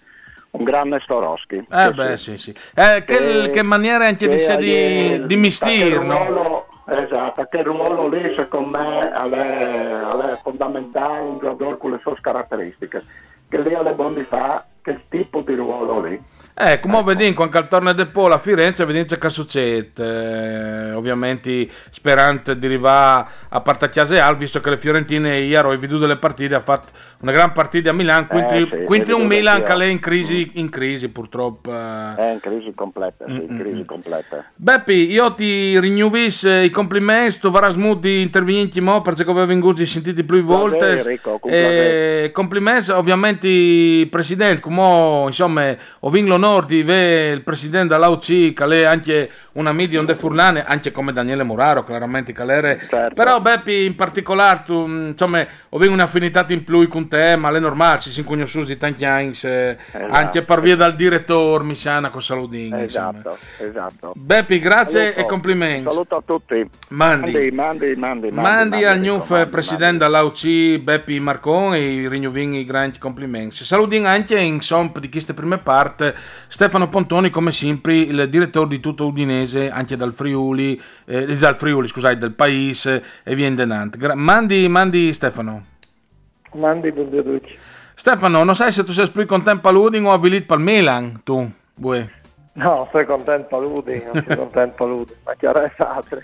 un 0.52 0.64
grande 0.64 1.00
Storoschi. 1.04 1.66
Eh 1.70 1.92
beh, 1.92 2.18
sì, 2.18 2.38
sì. 2.38 2.56
Eh, 2.76 3.04
che, 3.06 3.50
che 3.52 3.64
maniera 3.64 4.06
anche 4.06 4.28
di, 4.28 4.40
se 4.40 4.58
di, 4.58 5.26
di 5.26 5.36
mistir, 5.36 6.00
che 6.00 6.06
no? 6.06 6.26
ruolo- 6.26 6.68
Esatto, 6.86 7.46
che 7.46 7.64
ruolo 7.64 8.10
lì 8.10 8.36
secondo 8.38 8.78
me 8.78 9.10
è, 9.10 10.40
fondamentale 10.44 11.20
un 11.22 11.40
giocatore 11.40 11.78
con 11.78 11.92
le 11.92 12.00
sue 12.02 12.18
caratteristiche, 12.20 13.04
che 13.48 13.62
lì 13.62 13.74
alle 13.74 13.94
buone 13.94 14.26
fa 14.26 14.66
che 14.82 15.00
tipo 15.08 15.40
di 15.42 15.56
ruolo 15.56 16.02
lì. 16.02 16.22
Eh, 16.56 16.80
come 16.80 17.02
vedi, 17.04 17.34
quando 17.34 17.58
al 17.58 17.68
torneo 17.68 17.94
del 17.94 18.10
Polo 18.10 18.36
a 18.36 18.38
Firenze, 18.38 18.86
vedi 18.86 19.18
che 19.18 19.30
succede. 19.30 19.92
Eh, 19.96 20.92
ovviamente, 20.94 21.68
sperante 21.90 22.58
di 22.60 22.68
arrivare 22.68 23.26
a 23.50 23.62
parte 23.62 23.86
a 23.86 23.90
Chiaseal, 23.90 24.38
visto 24.38 24.60
che 24.60 24.70
le 24.70 24.78
Fiorentine 24.78 25.40
ieri 25.40 25.68
ho 25.68 25.80
veduto 25.80 26.06
le 26.06 26.18
partite, 26.18 26.54
ha 26.54 26.62
fatto 26.62 26.90
una 27.22 27.32
gran 27.32 27.54
partita 27.54 27.90
a 27.90 27.94
Milan, 27.94 28.28
quindi, 28.28 28.54
Eh, 28.72 28.78
sì, 28.80 28.84
quindi 28.84 29.12
un 29.14 29.26
Milan 29.26 29.64
che 29.64 29.74
è 29.74 29.86
in 29.86 30.00
crisi, 30.00 30.52
in 30.56 30.70
crisi 30.70 31.10
purtroppo. 31.10 31.72
eh. 31.72 32.16
È 32.18 32.32
in 32.34 32.40
crisi 32.40 32.72
completa, 32.76 33.26
sì, 33.26 33.32
in 33.32 33.48
Mm, 33.50 33.54
mm, 33.56 33.60
crisi 33.60 33.80
mm. 33.80 33.86
completa. 33.86 34.46
Beppi, 34.56 35.10
io 35.12 35.34
ti 35.34 35.80
rinnovis 35.80 36.44
eh, 36.44 36.66
i 36.66 36.70
complimenti, 36.70 37.40
tu 37.40 37.50
varas 37.50 37.76
di 38.00 38.22
interventi 38.22 38.80
mo 38.82 39.02
perché 39.02 39.24
avevo 39.24 39.46
venguti 39.48 39.86
sentiti 39.88 40.24
più 40.24 40.44
volte. 40.44 40.98
Enrico, 41.00 41.40
Eh, 41.46 42.30
complimenti, 42.34 42.92
ovviamente 42.92 44.08
Presidente, 44.10 44.60
come 44.62 45.24
insomma 45.28 45.76
ho 46.02 46.10
vinto 46.10 46.38
l'onore 46.44 46.66
di 46.66 46.80
il 46.80 47.42
Presidente 47.44 47.94
dell'AUC, 47.94 48.54
che 48.54 48.66
è 48.66 48.84
anche 48.84 49.30
una 49.54 49.72
medium 49.72 50.06
de 50.06 50.16
Furlane, 50.16 50.64
anche 50.66 50.92
come 50.92 51.14
Daniele 51.14 51.44
Muraro, 51.44 51.84
chiaramente 51.84 52.34
che 52.34 52.44
l'era. 52.44 52.76
Certo. 52.78 53.14
Però 53.14 53.40
Beppi 53.40 53.86
in 53.86 53.96
particolare, 53.96 54.64
tu, 54.66 54.86
mm, 54.86 55.08
insomma, 55.10 55.46
ho 55.70 55.78
un'affinità 55.78 56.46
in 56.50 56.64
più 56.64 56.88
con 56.88 57.08
te, 57.08 57.36
ma 57.38 57.50
è 57.50 57.60
normale, 57.60 58.00
ci 58.00 58.10
si 58.10 58.24
conosciuti 58.24 58.68
di 58.68 58.78
tanti 58.78 59.06
anni, 59.06 59.32
eh, 59.44 59.78
anche 60.10 60.42
per 60.42 60.60
via 60.60 60.76
dal 60.76 60.96
direttore, 60.96 61.64
mi 61.64 61.76
sana 61.76 62.10
con 62.10 62.22
Saludin. 62.22 62.76
insomma. 62.78 63.20
Esatto, 63.20 63.38
esatto. 63.60 64.14
Beppi, 64.16 64.60
grazie 64.60 65.12
Saluto, 65.12 65.20
e 65.20 65.26
complimenti. 65.26 65.90
Saluto 65.90 66.16
a 66.16 66.24
tutti. 66.26 66.70
Mandi. 66.90 67.52
mandi, 67.52 67.96
mandi, 67.96 67.96
mandi. 67.96 68.32
Mandi 68.32 68.86
al 68.86 68.96
Enrico, 68.98 69.16
Nuf 69.16 69.30
mandi, 69.30 69.50
presidente 69.50 70.04
dell'AUC 70.04 70.78
Beppi 70.80 71.20
Marcon 71.20 71.76
e 71.76 71.80
i 71.80 72.66
grandi 72.66 72.98
complimenti. 72.98 73.64
Saludin 73.64 74.06
anche 74.06 74.40
in 74.40 74.62
somp 74.62 75.00
di 75.00 75.10
queste 75.10 75.34
prime 75.34 75.60
parte 75.60 76.16
Stefano 76.48 76.90
Pontoni 76.90 77.30
come 77.30 77.52
sempre 77.52 77.98
il 77.98 78.30
direttore 78.30 78.68
di 78.68 78.80
tutto 78.80 79.08
Udinese 79.08 79.70
anche 79.70 79.96
dal 79.96 80.14
Friuli, 80.14 80.80
eh, 81.06 81.38
dal 81.38 81.56
Friuli 81.56 81.88
scusate, 81.88 82.18
del 82.18 82.34
Paese 82.34 83.04
e 83.24 83.36
vien 83.36 83.56
denant. 83.56 83.98
Gra- 83.98 84.16
mandi, 84.16 84.68
mandi 84.68 85.14
Stefano. 85.14 85.66
Mandi 86.54 86.92
benvenuti. 86.92 87.58
Stefano, 87.96 88.44
non 88.44 88.56
sai 88.56 88.72
se 88.72 88.84
tu 88.84 88.92
sei 88.92 89.10
più 89.10 89.26
contento 89.26 89.62
per 89.62 89.72
l'Udin 89.72 90.06
o 90.06 90.12
avvilit 90.12 90.46
per 90.46 90.58
il 90.58 90.64
Milan, 90.64 91.22
tu? 91.24 91.52
Bue. 91.74 92.22
No, 92.54 92.88
sono 92.92 93.06
contento 93.06 93.48
Paludi, 93.48 94.04
non 94.04 94.24
sono 94.24 94.36
contento 94.36 94.76
Paludi, 94.76 95.14
ma 95.24 95.34
chiaro 95.36 95.62
è 95.62 95.72
altri. 95.78 96.20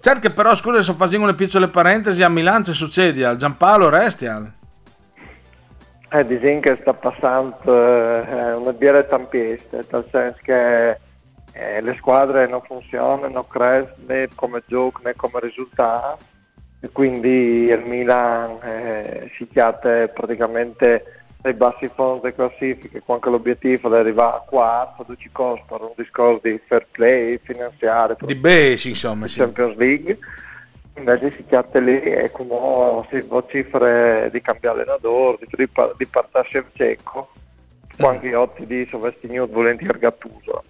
Certo 0.00 0.20
che 0.20 0.30
però 0.30 0.54
scusa 0.54 0.82
se 0.82 0.94
facendo 0.94 1.26
una 1.26 1.34
piccola 1.34 1.68
parentesi 1.68 2.22
a 2.22 2.28
Milan 2.28 2.64
ci 2.64 2.72
succede 2.72 3.24
al 3.24 3.36
Giampaolo 3.36 3.88
Restial. 3.88 4.50
Eh, 6.12 6.26
dicono 6.26 6.60
che 6.60 6.76
sta 6.80 6.92
passando 6.92 7.56
eh, 7.66 8.52
una 8.54 8.72
birra 8.72 9.02
tampieste, 9.04 9.86
nel 9.90 10.08
senso 10.10 10.38
che 10.42 10.90
eh, 11.52 11.80
le 11.80 11.94
squadre 11.98 12.46
non 12.48 12.62
funzionano, 12.62 13.28
non 13.28 13.46
crescono 13.46 14.06
né 14.06 14.28
come 14.34 14.62
gioco 14.66 15.00
né 15.04 15.14
come 15.14 15.38
risultato 15.40 16.18
e 16.80 16.88
quindi 16.90 17.68
il 17.68 17.82
Milan 17.84 18.58
eh, 18.62 19.30
si 19.36 19.46
chiate 19.46 20.10
praticamente 20.14 21.20
ai 21.42 21.54
bassi 21.54 21.88
fondi 21.88 22.22
delle 22.22 22.34
classifiche, 22.34 23.02
quando 23.04 23.30
l'obiettivo 23.30 23.94
è 23.94 23.98
arrivare 23.98 24.36
a 24.36 24.44
quarto, 24.46 25.06
cose 25.32 25.62
per 25.66 25.80
un 25.80 25.92
discorso 25.96 26.40
di 26.42 26.60
fair 26.66 26.86
play 26.90 27.38
finanziario, 27.42 28.16
Di 28.20 28.34
Besi, 28.34 28.90
insomma, 28.90 29.24
di 29.26 29.32
sì. 29.32 29.38
Champions 29.38 29.76
League, 29.76 30.18
invece 30.96 31.32
si 31.32 31.44
chiate 31.46 31.80
lì 31.80 32.00
e 32.00 32.30
come 32.30 33.06
si 33.10 33.20
vocifere 33.20 34.28
di 34.32 34.40
cambiare 34.40 34.80
allenatore, 34.80 35.38
di, 35.40 35.46
di, 35.56 35.68
par- 35.68 35.94
di 35.96 36.06
partire 36.06 36.44
Shevchenko, 36.48 37.28
quando 37.96 38.26
io 38.26 38.48
ti 38.56 38.66
dico 38.66 38.98
vestignuto 38.98 39.52
volentieri 39.52 39.98
Gattuso. 39.98 40.64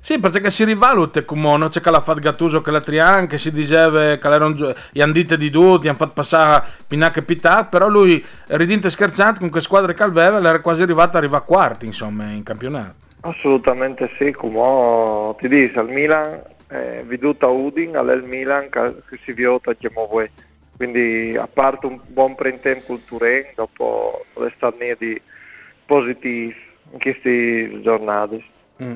Sì, 0.00 0.18
perché 0.18 0.50
si 0.50 0.64
rivaluta 0.64 1.22
come 1.24 1.56
non 1.56 1.68
c'è 1.68 1.80
che 1.80 1.90
l'ha 1.90 2.00
fatto 2.00 2.18
Gattuso 2.18 2.60
che 2.60 2.70
la 2.72 2.80
Trian, 2.80 3.28
che 3.28 3.38
si 3.38 3.52
diceva 3.52 4.16
che 4.16 4.26
erano 4.26 4.74
gli 4.90 5.00
hanno 5.00 5.12
dite 5.12 5.36
di 5.36 5.48
due, 5.48 5.78
ti 5.78 5.88
hanno 5.88 5.98
fatto 5.98 6.12
passare 6.12 6.64
Pinac 6.88 7.18
e 7.18 7.22
Pitac, 7.22 7.68
però 7.68 7.88
lui, 7.88 8.24
ridente 8.48 8.90
scherzante, 8.90 9.40
con 9.40 9.50
che 9.50 9.60
squadre 9.60 9.94
che 9.94 10.02
aveva, 10.02 10.38
era 10.38 10.60
quasi 10.60 10.82
arrivato, 10.82 11.16
arriva 11.16 11.36
a 11.36 11.42
quarti, 11.42 11.86
insomma, 11.86 12.24
in 12.30 12.42
campionato. 12.42 12.94
Assolutamente 13.20 14.10
sì, 14.18 14.32
come 14.32 15.36
ti 15.38 15.46
dico, 15.46 15.78
al 15.78 15.88
Milan, 15.88 16.42
eh, 16.72 17.04
veduta 17.06 17.46
Udin, 17.48 17.96
al 17.96 18.24
Milan 18.24 18.68
che, 18.70 19.18
si 19.24 19.34
chiamo 19.34 20.06
voi. 20.06 20.30
Quindi 20.74 21.36
a 21.36 21.46
parte 21.46 21.86
un 21.86 22.00
buon 22.06 22.34
printempo 22.34 22.86
col 22.86 23.04
Turin, 23.04 23.44
dopo 23.54 24.24
le 24.38 24.52
stati 24.56 24.96
di 24.98 25.20
positivi 25.84 26.54
in 26.92 26.98
queste 26.98 27.80
giornate. 27.82 28.42
Mm. 28.82 28.94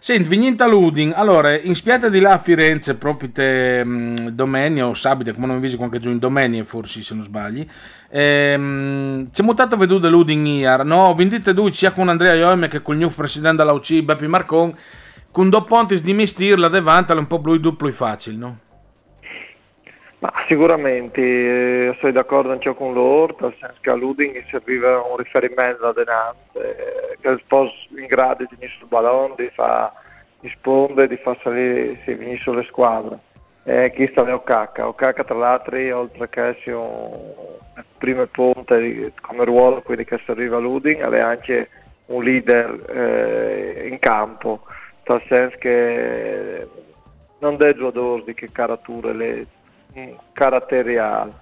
Senti, 0.00 0.28
Vignita 0.28 0.68
Ludin, 0.68 1.12
allora, 1.14 1.58
in 1.58 1.74
spiata 1.74 2.08
di 2.08 2.20
là 2.20 2.34
a 2.34 2.38
Firenze, 2.38 2.94
proprio 2.94 3.30
te, 3.32 3.82
mh, 3.84 4.28
domenica 4.28 4.86
o 4.86 4.94
sabato, 4.94 5.34
come 5.34 5.48
non 5.48 5.58
vi 5.58 5.74
qualche 5.74 5.98
giorno, 5.98 6.18
domenica 6.18 6.64
forse 6.64 7.02
se 7.02 7.14
non 7.14 7.24
sbagli, 7.24 7.66
ehm, 8.08 9.30
c'è 9.32 9.42
mutato 9.42 9.74
a 9.74 9.78
vedere 9.78 10.08
Ludin 10.08 10.46
ieri, 10.46 10.86
no? 10.86 11.12
Vendite 11.16 11.52
due 11.52 11.72
sia 11.72 11.90
con 11.90 12.08
Andrea 12.08 12.34
Ioime 12.34 12.68
che 12.68 12.80
con 12.80 12.94
il 12.94 13.00
nuovo 13.00 13.14
presidente 13.16 13.56
della 13.56 13.72
UC, 13.72 14.02
Beppi 14.02 14.28
Marcon, 14.28 14.72
con 15.30 15.48
due 15.48 15.64
ponti 15.64 16.00
di 16.00 16.14
mistirla 16.14 16.68
davanti, 16.68 17.12
è 17.12 17.14
un 17.14 17.26
po' 17.26 17.40
più 17.40 17.52
e 17.54 17.92
facile, 17.92 18.36
no? 18.36 18.58
Ma 20.20 20.32
sicuramente 20.48 21.20
eh, 21.20 21.96
sono 22.00 22.10
d'accordo 22.10 22.50
anche 22.50 22.68
io 22.68 22.74
con 22.74 22.92
loro, 22.92 23.36
nel 23.40 23.54
senso 23.60 23.76
che 23.80 23.90
a 23.90 23.94
Luding 23.94 24.44
serviva 24.48 25.00
un 25.00 25.16
riferimento 25.16 25.86
adenante, 25.86 27.12
eh, 27.12 27.18
che 27.20 27.44
fosse 27.46 27.86
in 27.96 28.06
grado 28.06 28.42
di 28.42 28.48
venire 28.50 28.72
sul 28.78 28.88
ballone, 28.88 29.34
di 29.36 29.48
far 29.54 29.92
rispondere, 30.40 31.06
di 31.06 31.16
far 31.18 31.38
salire 31.40 32.00
se 32.04 32.16
venisse 32.16 32.42
sulle 32.42 32.64
squadre. 32.64 33.20
E 33.62 33.92
chi 33.94 34.08
sta 34.10 34.22
Ocacca? 34.22 34.88
Ocacca 34.88 35.22
tra 35.22 35.36
l'altro, 35.36 35.76
oltre 35.96 36.28
che 36.28 36.46
essere 36.48 36.72
un 36.72 37.34
primo 37.98 38.26
ponte 38.26 38.80
di- 38.80 39.12
come 39.20 39.44
ruolo, 39.44 39.82
quindi 39.82 40.04
che 40.04 40.20
serviva 40.26 40.56
a 40.56 40.60
Luding, 40.60 41.00
è 41.12 41.20
anche 41.20 41.68
un 42.06 42.24
leader 42.24 42.90
eh, 42.90 43.88
in 43.88 44.00
campo, 44.00 44.62
nel 45.14 45.22
senso 45.28 45.56
che 45.58 46.68
non 47.38 47.56
dei 47.56 47.74
giocatori 47.74 48.24
di 48.24 48.34
che 48.34 48.50
carature 48.50 49.12
le 49.12 49.46
mm, 49.98 50.12
caratteriali. 50.32 51.32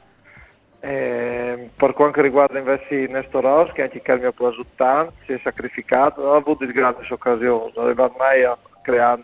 Eh, 0.80 1.70
per 1.74 1.92
quanto 1.94 2.20
riguarda 2.20 2.58
invece 2.58 3.06
Nestorowski, 3.08 3.80
anche 3.80 4.00
che 4.00 4.12
è 4.12 4.14
il 4.14 4.20
mio 4.20 4.32
presultante, 4.32 5.14
si 5.24 5.32
è 5.32 5.40
sacrificato, 5.42 6.22
non 6.22 6.34
ha 6.34 6.36
avuto 6.36 6.64
di 6.64 6.72
grandi 6.72 7.06
occasioni, 7.10 7.72
non 7.74 7.84
aveva 7.84 8.12
mai 8.16 8.44
a 8.44 8.56
creare 8.82 9.22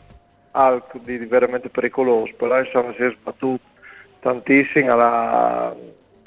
algo 0.53 0.87
di 0.95 1.19
veramente 1.19 1.69
pericoloso, 1.69 2.33
però 2.37 2.59
insomma 2.59 2.93
si 2.95 3.03
è 3.03 3.11
sbattuto 3.11 3.63
tantissimo, 4.21 4.93
alla, 4.93 5.75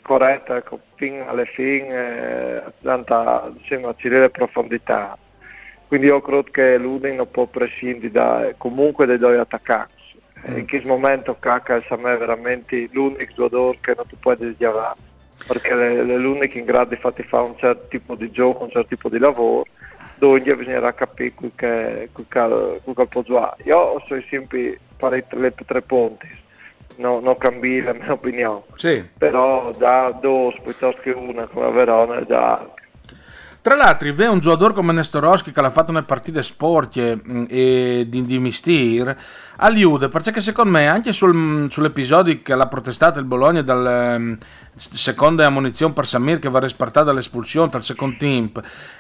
corretta, 0.06 0.58
ecco, 0.58 0.80
fin 0.96 1.24
alle 1.26 1.46
fine, 1.46 2.64
eh, 2.64 2.64
tanta, 2.84 3.52
deve 4.02 4.30
profondità. 4.30 5.18
Quindi 5.88 6.08
io 6.08 6.22
credo 6.22 6.44
che 6.44 6.78
l'Udin 6.78 7.16
non 7.16 7.30
può 7.30 7.46
prescindere 7.46 8.12
da, 8.12 8.54
comunque 8.58 9.06
dai 9.06 9.18
due 9.18 9.38
attaccanti. 9.38 9.94
Mm. 10.50 10.58
In 10.58 10.68
questo 10.68 10.88
momento 10.88 11.36
Kaka 11.40 11.76
è 11.76 11.98
veramente 11.98 12.90
l'unico 12.92 13.34
giocatore 13.34 13.78
che 13.82 13.94
non 13.96 14.06
ti 14.08 14.16
puoi 14.20 14.38
desiderare, 14.38 15.00
perché 15.48 15.70
è 15.72 16.04
l'unico 16.04 16.58
in 16.58 16.66
grado 16.66 16.90
di 16.90 17.02
farti 17.02 17.24
fare 17.24 17.46
un 17.46 17.58
certo 17.58 17.88
tipo 17.90 18.16
di 18.16 18.32
gioco, 18.32 18.64
un 18.64 18.72
certo 18.72 18.90
tipo 18.90 19.10
di 19.10 19.20
lavoro, 19.20 19.66
dove 20.18 20.42
bisognerà 20.42 20.94
capire 20.94 21.34
quel 21.34 21.52
che, 21.56 22.10
quel 22.12 22.28
che 22.28 23.08
può 23.08 23.22
giocare. 23.22 23.64
Io 23.64 24.02
sono 24.06 24.24
sempre 24.30 24.80
fare 24.98 25.26
le 25.30 25.54
tre 25.66 25.82
punti, 25.82 26.28
no, 26.98 27.20
non 27.20 27.38
cambi 27.38 27.82
la 27.82 27.94
mia 27.94 28.12
opinione, 28.12 28.64
sì. 28.76 29.04
però 29.18 29.72
da 29.72 30.18
due 30.20 30.56
piuttosto 30.64 31.02
che 31.02 31.12
una 31.12 31.46
come 31.48 31.72
Verona 31.72 32.24
già 32.24 32.74
tra 33.66 33.74
l'altro, 33.74 34.08
vede 34.10 34.28
un 34.28 34.38
giocatore 34.38 34.76
come 34.76 34.94
Nestorowski 34.94 35.52
che 35.52 35.60
ha 35.60 35.72
fatto 35.72 35.90
una 35.90 36.04
partite 36.04 36.44
sporche 36.44 37.16
mm, 37.16 37.46
e 37.50 38.06
di, 38.08 38.22
di 38.22 38.38
mistir, 38.38 39.16
aiuta 39.56 40.08
perché 40.08 40.40
secondo 40.40 40.70
me 40.70 40.88
anche 40.88 41.12
sul, 41.12 41.66
sull'episodio 41.72 42.44
che 42.44 42.54
l'ha 42.54 42.68
protestato 42.68 43.18
il 43.18 43.26
Bologna 43.26 43.64
dal 43.64 44.18
um, 44.20 44.38
seconda 44.76 45.48
ammonizione 45.48 45.94
per 45.94 46.06
Samir 46.06 46.38
che 46.38 46.48
va 46.48 46.60
rispartata 46.60 47.08
dall'espulsione 47.08 47.72
dal 47.72 47.82
secondo 47.82 48.18
team 48.20 48.52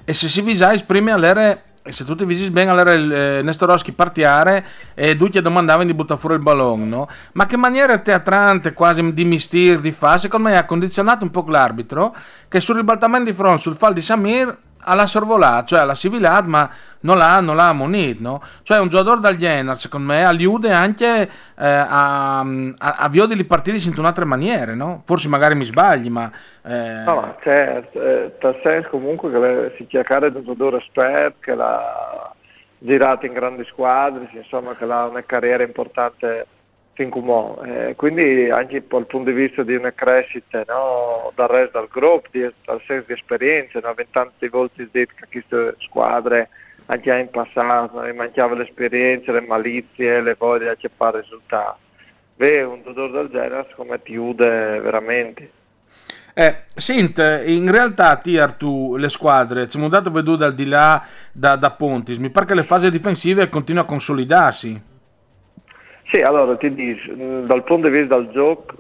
e 0.04 0.14
se 0.16 0.28
si 0.28 0.42
visa 0.42 0.74
esprime 0.74 1.12
all'era 1.12 1.62
e 1.88 1.92
se 1.92 2.04
tutti 2.04 2.26
visi 2.26 2.50
bene 2.50 2.72
allora 2.72 2.94
il, 2.94 3.12
eh, 3.14 3.42
Nestorowski 3.44 3.92
partiare 3.92 4.66
e 4.96 5.16
tutti 5.16 5.40
domandavano 5.40 5.86
di 5.86 5.94
buttare 5.94 6.20
fuori 6.20 6.36
il 6.36 6.42
ballone 6.42 6.84
no? 6.84 7.08
ma 7.34 7.46
che 7.46 7.58
maniera 7.58 8.00
teatrante 8.00 8.74
quasi 8.74 9.14
di 9.14 9.24
mistir 9.24 9.80
di 9.80 9.92
fa 9.92 10.18
secondo 10.18 10.50
me 10.50 10.58
ha 10.58 10.66
condizionato 10.66 11.24
un 11.24 11.30
po' 11.30 11.46
l'arbitro 11.48 12.16
che 12.48 12.60
sul 12.60 12.78
ribaltamento 12.78 13.30
di 13.30 13.38
fronte 13.38 13.62
sul 13.62 13.76
fall 13.76 13.94
di 13.94 14.02
Samir 14.02 14.58
alla 14.86 15.08
sorvolata, 15.08 15.66
cioè 15.66 15.80
alla 15.80 15.94
civilat, 15.94 16.46
ma 16.46 16.70
non 17.02 17.18
l'ha, 17.18 17.40
non 17.40 17.56
l'ha 17.56 17.70
ammonito, 17.70 18.22
no? 18.22 18.42
Cioè 18.64 18.80
un 18.80 18.88
giocatore 18.88 19.20
dal 19.20 19.38
genere, 19.38 19.78
secondo 19.78 20.14
me, 20.14 20.26
aiuta 20.26 20.78
anche 20.78 21.22
eh, 21.58 21.68
a, 21.68 22.40
a, 22.40 22.46
a 22.78 23.10
di 23.10 23.44
partire 23.44 23.78
in 23.78 23.94
un'altra 23.98 24.26
maniera, 24.26 24.74
no? 24.74 25.04
Forse 25.06 25.28
magari 25.28 25.56
mi 25.56 25.66
sbagli, 25.66 26.10
ma... 26.10 26.32
Eh... 26.64 27.04
No, 27.06 27.36
certo, 27.42 28.02
eh, 28.02 28.36
senso 28.64 28.90
comunque 28.90 29.32
che 29.32 29.74
si 29.78 29.88
cercare 29.90 30.32
di 30.32 30.38
un 30.38 30.44
giocatore 30.44 30.78
esperto, 30.78 31.38
che 31.40 31.56
l'ha 31.56 32.34
girato 32.78 33.26
in 33.26 33.34
grandi 33.34 33.66
squadre, 33.66 34.30
insomma, 34.34 34.76
che 34.76 34.86
ha 34.86 35.06
una 35.06 35.24
carriera 35.24 35.64
importante 35.64 36.48
fin 36.96 37.12
eh, 37.66 37.94
quindi 37.96 38.50
anche 38.50 38.84
dal 38.88 39.06
punto 39.06 39.30
di 39.30 39.36
vista 39.36 39.64
di 39.64 39.76
una 39.76 39.92
crescita 39.94 40.64
no, 40.68 41.32
dal 41.36 41.50
resto 41.50 41.80
del 41.80 41.90
gruppo, 41.92 42.30
di, 42.32 42.50
dal 42.64 42.82
senso 42.88 43.06
di 43.08 43.14
esperienza, 43.14 43.80
no, 43.82 43.94
tante 44.10 44.50
volte 44.50 44.88
detto 44.90 45.14
che 45.20 45.28
queste 45.30 45.76
squadre 45.80 46.50
anche 46.86 47.14
in 47.14 47.30
passato 47.30 48.02
no, 48.02 48.14
mancava 48.14 48.56
l'esperienza, 48.56 49.34
le 49.34 49.42
malizie, 49.42 50.22
le 50.22 50.36
voglie 50.38 50.64
di 50.64 50.70
accettare 50.70 51.20
risultati. 51.20 51.84
Beh, 52.38 52.64
un 52.64 52.82
giocatore 52.84 53.12
del 53.12 53.30
genere 53.30 53.68
come 53.76 54.02
ti 54.02 54.12
chiude 54.12 54.80
veramente. 54.80 55.52
Eh, 56.34 56.64
sent, 56.76 57.18
in 57.46 57.72
realtà 57.72 58.18
Tier 58.18 58.54
tu 58.54 58.96
le 58.98 59.10
squadre, 59.10 59.64
ci 59.64 59.72
siamo 59.72 59.88
dato 59.90 60.12
veduto 60.12 60.44
al 60.44 60.54
di 60.54 60.66
là 60.66 61.02
da, 61.32 61.56
da 61.56 61.72
Pontis, 61.72 62.18
mi 62.18 62.30
pare 62.30 62.46
che 62.46 62.56
le 62.56 62.64
fasi 62.64 62.90
difensive 62.90 63.50
continuano 63.50 63.88
a 63.88 63.90
consolidarsi. 63.90 64.94
Sì, 66.08 66.22
allora 66.22 66.56
ti 66.56 66.72
dico, 66.74 67.14
dal 67.14 67.64
punto 67.64 67.90
di 67.90 68.00
vista 68.00 68.16
del 68.16 68.30
gioco, 68.30 68.76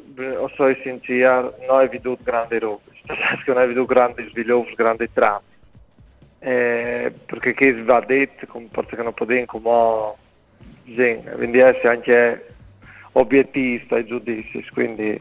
sono 0.55 0.75
sincero, 0.81 1.55
non 1.67 1.79
ho 1.79 1.87
veduto 1.87 2.21
grandi 2.23 2.59
robe, 2.59 2.81
che 3.43 3.51
non 3.51 3.63
ho 3.63 3.67
veduto 3.67 3.85
grandi 3.85 4.27
sviluppi, 4.29 4.75
grandi 4.75 5.09
tratti. 5.11 5.53
Eh, 6.39 7.11
perché 7.25 7.55
chi 7.55 7.71
va 7.81 7.99
detto, 8.01 8.45
perché 8.69 9.01
non 9.01 9.13
può 9.13 9.25
dire 9.25 9.45
come 9.45 10.13
quindi 10.83 11.57
essere 11.57 11.89
anche 11.89 12.47
obiettista 13.13 13.97
e 13.97 14.05
giudizi, 14.05 14.63
quindi 14.71 15.19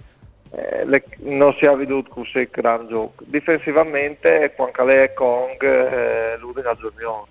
eh, 0.50 0.84
le, 0.84 1.04
non 1.20 1.54
si 1.54 1.64
è 1.64 1.74
veduto 1.74 2.10
così 2.10 2.46
gran 2.50 2.86
gioco. 2.86 3.24
Difensivamente, 3.24 4.52
quando 4.54 4.84
lei 4.84 5.04
è 5.04 5.14
Kong, 5.14 5.62
eh, 5.62 6.36
lui 6.38 6.52
è 6.56 6.58
una 6.58 6.74
giornata, 6.74 7.24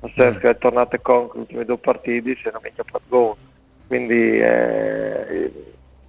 nel 0.00 0.12
senso 0.14 0.36
mm. 0.36 0.40
che 0.40 0.50
è 0.50 0.58
tornato 0.58 0.98
Kong 1.00 1.32
le 1.32 1.40
ultime 1.40 1.64
due 1.64 1.78
partite, 1.78 2.36
se 2.42 2.50
non 2.50 2.60
mica 2.62 2.84
fatto 2.84 3.04
gol 3.08 3.36
quindi 3.88 4.38
eh, 4.38 5.50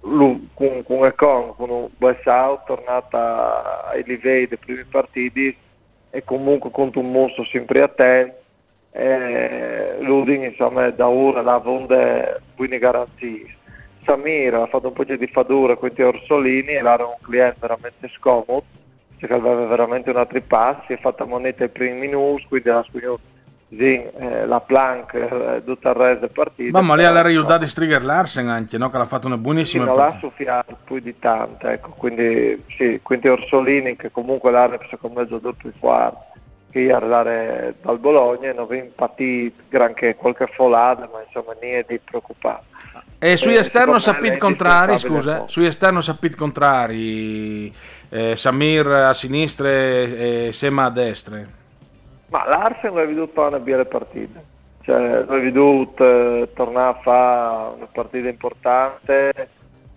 con, 0.00 0.82
con 0.84 1.04
Econ, 1.04 1.54
con 1.56 1.70
un 1.70 1.88
West 1.98 2.24
tornata 2.66 3.88
ai 3.88 4.04
livelli 4.04 4.46
dei 4.46 4.58
primi 4.58 4.84
partiti 4.84 5.56
e 6.10 6.24
comunque 6.24 6.70
contro 6.70 7.00
un 7.00 7.10
mostro 7.10 7.44
sempre 7.44 7.82
a 7.82 7.88
te. 7.88 8.34
Eh, 8.92 9.96
Ludin 10.00 10.42
insomma 10.42 10.90
da 10.90 11.08
ora 11.08 11.42
la 11.42 11.58
vonde 11.58 12.40
buone 12.54 12.78
garanzie. 12.78 13.56
Samir 14.04 14.54
ha 14.54 14.66
fatto 14.66 14.88
un 14.88 14.92
po' 14.92 15.04
di 15.04 15.26
fadura 15.26 15.76
con 15.76 15.90
i 15.94 16.02
Orsolini 16.02 16.68
e 16.68 16.74
era 16.74 17.06
un 17.06 17.16
cliente 17.20 17.58
veramente 17.60 18.08
scomodo 18.08 18.64
perché 19.18 19.34
aveva 19.34 19.66
veramente 19.66 20.08
una 20.08 20.24
tripassi, 20.24 20.94
ha 20.94 20.96
fatto 20.96 21.26
moneta 21.26 21.64
ai 21.64 21.68
primi 21.68 21.98
minuti 21.98 22.46
quindi 22.48 22.70
ha 22.70 22.82
spugnato 22.82 23.20
sì, 23.70 24.02
eh, 24.02 24.46
la 24.46 24.60
plank, 24.60 25.14
eh, 25.14 25.62
tutto 25.64 25.88
il 25.88 25.94
resto 25.94 26.20
del 26.20 26.30
partito. 26.30 26.82
Ma, 26.82 26.96
lei 26.96 27.06
ha 27.06 27.22
aiutato 27.22 27.58
di 27.58 27.68
Striger 27.68 28.04
Larsen 28.04 28.48
anche, 28.48 28.76
no? 28.76 28.90
che 28.90 28.98
l'ha 28.98 29.06
fatto 29.06 29.28
una 29.28 29.38
buonissima 29.38 29.84
sì, 29.84 29.88
non 29.88 29.98
l'ha 29.98 30.16
soffiato 30.18 30.76
più 30.84 30.98
di 30.98 31.16
tanto, 31.18 31.68
ecco, 31.68 31.90
quindi, 31.96 32.64
sì, 32.76 32.98
quindi 33.02 33.28
Orsolini 33.28 33.94
che 33.94 34.10
comunque 34.10 34.50
l'ha 34.50 34.76
secondo 34.88 35.20
me 35.20 35.26
giocato 35.26 35.54
più 35.54 35.72
forte 35.78 36.28
che 36.70 36.92
arrivare 36.92 37.74
dal 37.82 37.98
Bologna 37.98 38.52
non 38.52 38.66
vi 38.68 38.78
impatito 38.78 39.62
granché 39.68 40.14
qualche 40.14 40.46
folata, 40.46 41.08
ma 41.12 41.22
insomma 41.26 41.54
niente 41.60 41.94
di 41.94 42.00
preoccupato. 42.02 42.64
E 43.18 43.32
eh, 43.32 43.54
esterno 43.58 43.98
sapete 43.98 44.38
contrari, 44.38 44.98
scusa, 44.98 45.44
sugli 45.46 45.66
esterno 45.66 46.00
sapete 46.00 46.36
contrari, 46.36 47.72
eh, 48.08 48.34
Samir 48.34 48.86
a 48.86 49.12
sinistra 49.12 49.68
e 49.68 50.50
Sema 50.52 50.86
a 50.86 50.90
destra. 50.90 51.58
Ma 52.30 52.46
l'Arsen 52.46 52.94
l'ho 52.94 53.06
veduto 53.06 53.42
una 53.42 53.58
bella 53.58 53.84
partita, 53.84 54.40
cioè, 54.82 55.24
l'ho 55.24 55.40
veduto 55.40 56.04
eh, 56.04 56.48
tornare 56.54 56.90
a 56.90 57.00
fare 57.00 57.74
una 57.76 57.88
partita 57.90 58.28
importante, 58.28 59.48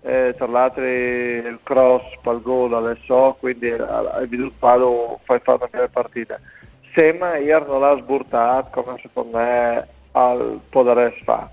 eh, 0.02 0.34
tra 0.36 0.48
l'altro 0.48 0.84
il 0.84 1.60
cross 1.62 2.04
per 2.22 2.34
il 2.34 2.42
gol 2.42 2.74
adesso, 2.74 3.38
quindi 3.40 3.70
hai 3.70 4.28
veduto 4.28 4.56
farlo, 4.58 5.20
fai 5.24 5.40
fare 5.44 5.60
una 5.60 5.68
bella 5.70 5.88
partita. 5.88 6.40
Sema 6.92 7.38
ieri 7.38 7.66
non 7.68 7.82
l'ha 7.82 7.96
sburtato 7.98 8.82
come 8.82 9.00
secondo 9.00 9.38
me 9.38 9.88
al 10.12 10.60
poter 10.70 11.14
fare. 11.24 11.50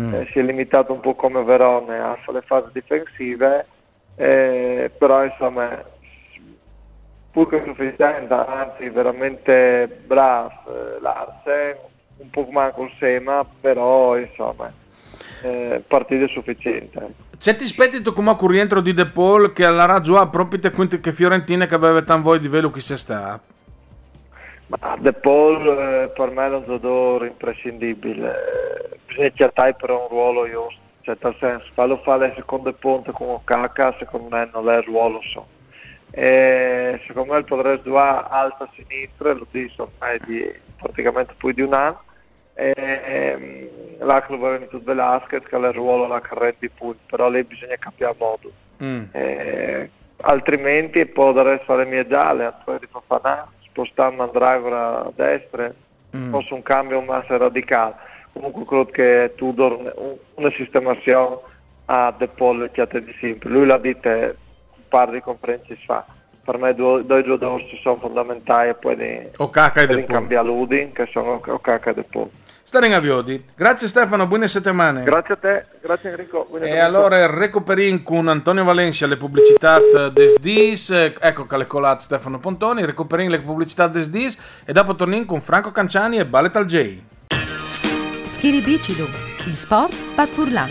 Mm. 0.00 0.14
Eh, 0.14 0.28
si 0.30 0.38
è 0.38 0.42
limitato 0.42 0.92
un 0.92 1.00
po' 1.00 1.14
come 1.14 1.42
Verone 1.42 1.98
a 1.98 2.16
fare 2.22 2.38
le 2.38 2.44
fasi 2.46 2.70
difensive, 2.72 3.66
eh, 4.14 4.90
però 4.96 5.24
insomma 5.24 5.82
pur 7.32 7.48
che 7.48 7.62
sufficiente, 7.64 8.32
anzi 8.34 8.90
veramente 8.90 10.02
bravo 10.06 10.50
eh, 10.68 11.00
Larsen, 11.00 11.76
un 12.18 12.30
po' 12.30 12.46
manco 12.50 12.84
il 12.84 12.92
Sema, 12.98 13.44
però 13.60 14.18
insomma 14.18 14.70
eh, 15.40 15.82
partita 15.86 16.28
sufficiente. 16.28 17.14
C'è 17.38 17.56
ti 17.56 17.64
aspetti 17.64 18.02
tu 18.02 18.12
come 18.12 18.36
rientro 18.38 18.80
di 18.80 18.92
De 18.92 19.06
Paul 19.06 19.52
che 19.52 19.64
alla 19.64 19.86
ragione 19.86 20.28
proprio 20.28 20.60
te 20.60 21.00
che 21.00 21.12
Fiorentina 21.12 21.66
che 21.66 21.74
aveva 21.74 22.02
tanto 22.02 22.28
voglia 22.28 22.40
di 22.40 22.48
velo 22.48 22.70
chi 22.70 22.80
si 22.80 22.96
sta? 22.96 23.40
Ma 24.66 24.96
De 25.00 25.12
Paul 25.12 25.66
eh, 25.66 26.12
per 26.14 26.30
me 26.30 26.46
è 26.46 26.54
un 26.54 26.62
giocatore 26.64 27.28
imprescindibile, 27.28 28.98
bisogna 29.06 29.30
cercare 29.34 29.74
per 29.74 29.90
un 29.90 30.06
ruolo 30.08 30.46
giusto, 30.46 30.80
cioè 31.00 31.16
nel 31.20 31.36
senso 31.40 31.66
farlo 31.72 31.96
fare 32.04 32.28
le 32.28 32.34
seconde 32.36 32.72
punte 32.74 33.10
con 33.10 33.28
Okaka 33.30 33.96
secondo 33.98 34.28
me 34.36 34.48
non 34.52 34.68
è 34.68 34.76
il 34.76 34.84
ruolo 34.84 35.20
so 35.22 35.60
e 36.14 37.00
secondo 37.06 37.32
me 37.32 37.42
potrebbe 37.42 37.82
giocare 37.82 38.26
alta 38.28 38.64
a 38.64 38.70
sinistra, 38.74 39.32
lo 39.32 39.46
dico 39.50 39.90
ormai 39.90 40.20
di 40.26 40.52
praticamente 40.76 41.32
più 41.36 41.52
di 41.52 41.62
un 41.62 41.72
anno. 41.72 42.02
E, 42.54 42.74
ehm, 42.76 44.06
là 44.06 44.20
che 44.20 44.36
lo 44.36 44.38
venuto 44.38 44.78
Velasquez 44.82 45.42
che 45.44 45.56
ha 45.56 45.58
il 45.58 45.72
ruolo 45.72 46.06
la 46.06 46.20
carretta 46.20 46.58
di 46.60 46.68
punti, 46.68 47.00
però 47.06 47.30
lì 47.30 47.42
bisogna 47.44 47.76
cambiare 47.78 48.14
modo. 48.18 48.52
Mm. 48.82 49.04
E, 49.10 49.90
altrimenti 50.18 51.06
potrebbe 51.06 51.62
fare 51.64 51.86
mie 51.86 52.06
gialle, 52.06 52.44
a 52.44 52.62
di 52.78 52.86
Fafana, 52.90 53.50
spostando 53.64 54.16
Mandragora 54.16 55.06
a 55.06 55.12
destra, 55.14 55.72
mm. 56.14 56.30
forse 56.30 56.52
un 56.52 56.62
cambio 56.62 57.00
massa 57.00 57.38
radicale. 57.38 57.94
Comunque 58.34 58.66
credo 58.66 58.84
che 58.86 59.32
Tudor 59.34 60.18
una 60.34 60.50
sistemazione 60.50 61.38
a 61.86 62.14
De 62.16 62.28
Paul 62.28 62.70
chiate 62.70 63.02
di 63.02 63.14
sempre. 63.18 63.48
Lui 63.48 63.64
l'ha 63.66 63.78
detto 63.78 64.36
par 64.92 65.10
di 65.10 65.20
conferenze 65.22 65.74
fa. 65.86 66.04
Per 66.44 66.58
me 66.58 66.74
due, 66.74 67.04
due 67.06 67.22
giocatori 67.24 67.78
sono 67.82 67.96
fondamentali 67.96 68.68
e 68.70 68.74
poi 68.74 69.28
Okaka 69.38 69.80
e 69.82 69.86
per 69.86 70.04
cambiare 70.04 70.46
l'Udin 70.46 70.92
che 70.92 71.08
sono 71.10 71.40
Okaka 71.44 71.90
e 71.90 71.94
De 71.94 72.02
Paul. 72.02 72.28
stare 72.62 72.86
in 72.86 72.94
aviodi. 72.94 73.42
Grazie 73.54 73.86
Stefano, 73.86 74.26
buone 74.26 74.48
settimane. 74.48 75.04
Grazie 75.04 75.34
a 75.34 75.36
te, 75.36 75.64
grazie 75.80 76.10
Enrico. 76.10 76.46
buona 76.50 76.64
E 76.64 76.68
giornata. 76.68 76.86
allora 76.88 77.26
recuperin 77.26 78.02
con 78.02 78.26
Antonio 78.28 78.64
Valencia 78.64 79.06
le 79.06 79.16
pubblicità 79.16 79.78
des 80.10 80.38
dis, 80.40 80.90
eh, 80.90 81.14
ecco 81.20 81.46
che 81.46 81.56
le 81.56 81.66
colate 81.66 82.02
Stefano 82.02 82.38
Pontoni, 82.40 82.84
recuperin 82.84 83.30
le 83.30 83.40
pubblicità 83.40 83.86
des 83.86 84.08
dis 84.10 84.36
e 84.64 84.72
dopo 84.72 84.94
tornin 84.96 85.24
con 85.24 85.40
Franco 85.40 85.70
Canciani 85.70 86.18
e 86.18 86.24
Ballet 86.26 86.56
al 86.56 86.66
J. 86.66 86.98
Schiribicido, 88.24 89.04
il 89.46 89.54
sport 89.54 89.94
par 90.16 90.26
Furlan. 90.26 90.70